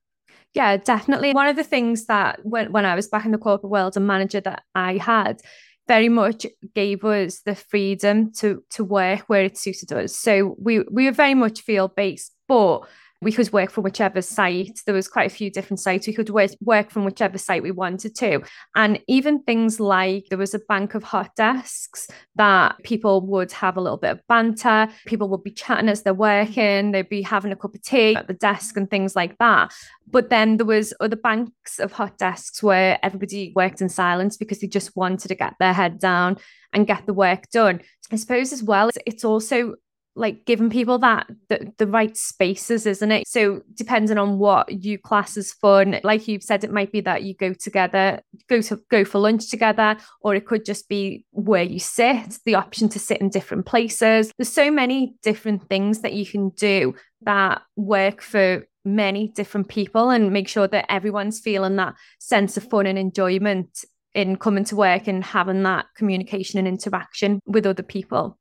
Yeah, 0.53 0.75
definitely. 0.77 1.33
One 1.33 1.47
of 1.47 1.55
the 1.55 1.63
things 1.63 2.07
that 2.07 2.39
when, 2.43 2.71
when 2.73 2.85
I 2.85 2.95
was 2.95 3.07
back 3.07 3.25
in 3.25 3.31
the 3.31 3.37
corporate 3.37 3.71
world, 3.71 3.95
a 3.95 4.01
manager 4.01 4.41
that 4.41 4.63
I 4.75 4.97
had 4.97 5.41
very 5.87 6.09
much 6.09 6.45
gave 6.75 7.03
us 7.03 7.41
the 7.41 7.55
freedom 7.55 8.31
to 8.31 8.63
to 8.69 8.83
work 8.83 9.21
where 9.27 9.43
it 9.43 9.57
suited 9.57 9.91
us. 9.91 10.15
So 10.15 10.55
we 10.59 10.79
we 10.91 11.05
were 11.05 11.11
very 11.11 11.33
much 11.33 11.61
field 11.61 11.95
based, 11.95 12.33
but 12.47 12.81
we 13.21 13.31
could 13.31 13.53
work 13.53 13.69
from 13.69 13.83
whichever 13.83 14.21
site. 14.21 14.81
There 14.85 14.95
was 14.95 15.07
quite 15.07 15.31
a 15.31 15.33
few 15.33 15.51
different 15.51 15.79
sites. 15.79 16.07
We 16.07 16.13
could 16.13 16.29
work 16.29 16.89
from 16.89 17.05
whichever 17.05 17.37
site 17.37 17.61
we 17.61 17.71
wanted 17.71 18.15
to. 18.15 18.41
And 18.75 18.99
even 19.07 19.43
things 19.43 19.79
like 19.79 20.25
there 20.29 20.39
was 20.39 20.55
a 20.55 20.59
bank 20.59 20.95
of 20.95 21.03
hot 21.03 21.35
desks 21.35 22.07
that 22.35 22.81
people 22.83 23.21
would 23.27 23.51
have 23.51 23.77
a 23.77 23.81
little 23.81 23.97
bit 23.97 24.11
of 24.11 24.27
banter. 24.27 24.87
People 25.05 25.29
would 25.29 25.43
be 25.43 25.51
chatting 25.51 25.87
as 25.87 26.01
they're 26.01 26.13
working. 26.15 26.91
They'd 26.91 27.09
be 27.09 27.21
having 27.21 27.51
a 27.51 27.55
cup 27.55 27.75
of 27.75 27.81
tea 27.83 28.15
at 28.15 28.27
the 28.27 28.33
desk 28.33 28.75
and 28.75 28.89
things 28.89 29.15
like 29.15 29.37
that. 29.37 29.71
But 30.09 30.29
then 30.29 30.57
there 30.57 30.65
was 30.65 30.93
other 30.99 31.15
banks 31.15 31.79
of 31.79 31.91
hot 31.91 32.17
desks 32.17 32.63
where 32.63 32.99
everybody 33.03 33.53
worked 33.55 33.81
in 33.81 33.89
silence 33.89 34.35
because 34.35 34.59
they 34.59 34.67
just 34.67 34.95
wanted 34.95 35.27
to 35.27 35.35
get 35.35 35.53
their 35.59 35.73
head 35.73 35.99
down 35.99 36.37
and 36.73 36.87
get 36.87 37.05
the 37.05 37.13
work 37.13 37.49
done. 37.51 37.81
I 38.11 38.15
suppose 38.15 38.51
as 38.51 38.63
well, 38.63 38.89
it's 39.05 39.23
also 39.23 39.75
like 40.15 40.45
giving 40.45 40.69
people 40.69 40.97
that 40.99 41.27
the, 41.49 41.71
the 41.77 41.87
right 41.87 42.15
spaces 42.17 42.85
isn't 42.85 43.11
it? 43.11 43.27
So 43.27 43.61
depending 43.75 44.17
on 44.17 44.37
what 44.37 44.83
you 44.83 44.97
class 44.97 45.37
as 45.37 45.51
fun 45.53 45.99
like 46.03 46.27
you've 46.27 46.43
said 46.43 46.63
it 46.63 46.71
might 46.71 46.91
be 46.91 47.01
that 47.01 47.23
you 47.23 47.33
go 47.35 47.53
together 47.53 48.21
go 48.49 48.61
to 48.61 48.81
go 48.89 49.05
for 49.05 49.19
lunch 49.19 49.49
together 49.49 49.97
or 50.21 50.35
it 50.35 50.45
could 50.45 50.65
just 50.65 50.89
be 50.89 51.25
where 51.31 51.63
you 51.63 51.79
sit 51.79 52.39
the 52.45 52.55
option 52.55 52.89
to 52.89 52.99
sit 52.99 53.21
in 53.21 53.29
different 53.29 53.65
places. 53.65 54.31
There's 54.37 54.51
so 54.51 54.71
many 54.71 55.15
different 55.21 55.67
things 55.69 56.01
that 56.01 56.13
you 56.13 56.25
can 56.25 56.49
do 56.49 56.95
that 57.21 57.61
work 57.75 58.21
for 58.21 58.65
many 58.83 59.27
different 59.27 59.67
people 59.67 60.09
and 60.09 60.33
make 60.33 60.47
sure 60.47 60.67
that 60.67 60.91
everyone's 60.91 61.39
feeling 61.39 61.75
that 61.75 61.95
sense 62.19 62.57
of 62.57 62.63
fun 62.63 62.87
and 62.87 62.97
enjoyment 62.97 63.85
in 64.13 64.35
coming 64.35 64.63
to 64.65 64.75
work 64.75 65.07
and 65.07 65.23
having 65.23 65.63
that 65.63 65.85
communication 65.95 66.59
and 66.59 66.67
interaction 66.67 67.39
with 67.45 67.65
other 67.65 67.83
people. 67.83 68.37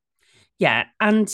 Yeah 0.59 0.85
and 1.01 1.31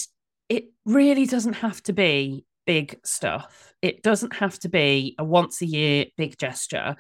it 0.49 0.67
really 0.85 1.27
doesn't 1.27 1.55
have 1.55 1.83
to 1.85 1.93
be 1.93 2.45
big 2.67 2.99
stuff. 3.05 3.75
It 3.83 4.03
doesn't 4.03 4.37
have 4.37 4.59
to 4.61 4.69
be 4.69 5.15
a 5.19 5.25
once 5.25 5.63
a 5.63 5.67
year 5.67 6.07
big 6.17 6.39
gesture. 6.39 6.97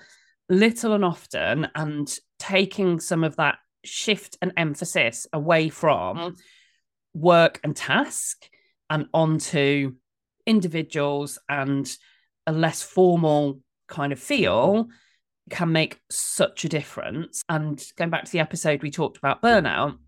Little 0.49 0.93
and 0.93 1.05
often, 1.05 1.69
and 1.75 2.09
taking 2.39 3.01
some 3.01 3.25
of 3.25 3.37
that 3.37 3.59
shift 3.85 4.37
and 4.41 4.53
emphasis 4.57 5.27
away 5.33 5.69
from 5.69 6.37
work 7.15 7.61
and 7.65 7.75
task 7.75 8.49
and 8.89 9.07
onto 9.13 9.95
individuals 10.47 11.39
and 11.49 11.91
a 12.47 12.53
less 12.53 12.83
formal 12.83 13.61
kind 13.89 14.13
of 14.13 14.21
feel 14.21 14.87
can 15.51 15.73
make 15.73 16.01
such 16.11 16.65
a 16.65 16.69
difference. 16.69 17.43
And 17.49 17.83
going 17.97 18.11
back 18.11 18.25
to 18.25 18.33
the 18.33 18.41
episode 18.41 18.83
we 18.83 18.91
talked 18.91 19.19
about 19.19 19.43
burnout, 19.43 19.99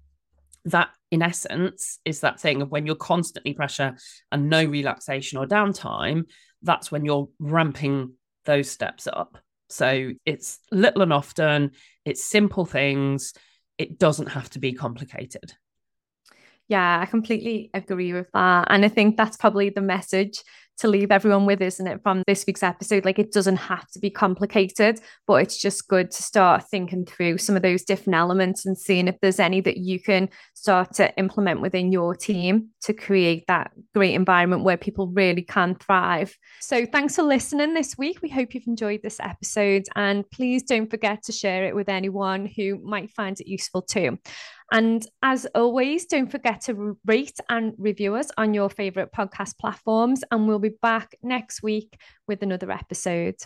that 0.66 0.90
in 1.11 1.23
essence 1.23 1.99
is 2.05 2.21
that 2.21 2.40
thing 2.40 2.62
of 2.62 2.71
when 2.71 2.87
you're 2.87 2.94
constantly 2.94 3.55
pressure 3.55 3.97
and 4.31 4.51
no 4.51 4.64
relaxation 4.64 5.38
or 5.38 5.47
downtime 5.47 6.25
that's 6.62 6.90
when 6.90 7.05
you're 7.05 7.29
ramping 7.38 8.12
those 8.44 8.71
steps 8.71 9.07
up 9.07 9.38
so 9.68 10.11
it's 10.25 10.59
little 10.71 11.03
and 11.03 11.12
often 11.12 11.71
it's 12.05 12.25
simple 12.25 12.64
things 12.64 13.33
it 13.79 13.99
doesn't 13.99 14.29
have 14.29 14.51
to 14.51 14.59
be 14.59 14.73
complicated 14.73 15.53
yeah, 16.68 17.01
I 17.01 17.07
completely 17.07 17.71
agree 17.73 18.12
with 18.12 18.31
that. 18.35 18.66
And 18.68 18.85
I 18.85 18.88
think 18.88 19.16
that's 19.16 19.38
probably 19.38 19.71
the 19.71 19.81
message 19.81 20.42
to 20.79 20.88
leave 20.88 21.11
everyone 21.11 21.47
with, 21.47 21.61
isn't 21.61 21.87
it, 21.87 22.03
from 22.03 22.23
this 22.27 22.45
week's 22.47 22.62
episode? 22.62 23.05
Like 23.05 23.19
it 23.19 23.33
doesn't 23.33 23.57
have 23.57 23.88
to 23.91 23.99
be 23.99 24.11
complicated, 24.11 25.01
but 25.27 25.43
it's 25.43 25.61
just 25.61 25.88
good 25.88 26.11
to 26.11 26.23
start 26.23 26.64
thinking 26.71 27.05
through 27.05 27.38
some 27.38 27.57
of 27.57 27.62
those 27.62 27.83
different 27.83 28.17
elements 28.17 28.64
and 28.64 28.77
seeing 28.77 29.09
if 29.09 29.17
there's 29.21 29.41
any 29.41 29.61
that 29.61 29.79
you 29.79 30.01
can 30.01 30.29
start 30.55 30.95
to 30.95 31.14
implement 31.17 31.61
within 31.61 31.93
your 31.93 32.14
team 32.14 32.69
to 32.83 32.93
create 32.93 33.45
that 33.49 33.71
great 33.95 34.14
environment 34.14 34.64
where 34.64 34.77
people 34.77 35.09
really 35.09 35.43
can 35.43 35.75
thrive. 35.75 36.37
So 36.61 36.87
thanks 36.87 37.17
for 37.17 37.23
listening 37.23 37.75
this 37.75 37.97
week. 37.99 38.21
We 38.23 38.29
hope 38.29 38.55
you've 38.55 38.67
enjoyed 38.67 39.03
this 39.03 39.21
episode 39.21 39.87
and 39.95 40.29
please 40.31 40.62
don't 40.62 40.91
forget 40.91 41.23
to 41.25 41.33
share 41.33 41.64
it 41.64 41.75
with 41.75 41.88
anyone 41.88 42.47
who 42.47 42.79
might 42.79 43.11
find 43.11 43.38
it 43.41 43.49
useful 43.49 43.83
too. 43.83 44.19
And 44.70 45.07
as 45.22 45.46
always, 45.54 46.07
don't 46.07 46.31
forget 46.31 46.61
to 46.62 46.98
rate 47.07 47.38
and 47.48 47.74
review 47.78 48.16
us 48.16 48.31
on 48.37 48.52
your 48.52 48.68
favorite 48.68 49.12
podcast 49.12 49.59
platforms. 49.59 50.22
And 50.31 50.46
we'll 50.46 50.59
be 50.59 50.74
back 50.83 51.16
next 51.22 51.62
week 51.62 51.98
with 52.26 52.42
another 52.42 52.70
episode. 52.70 53.37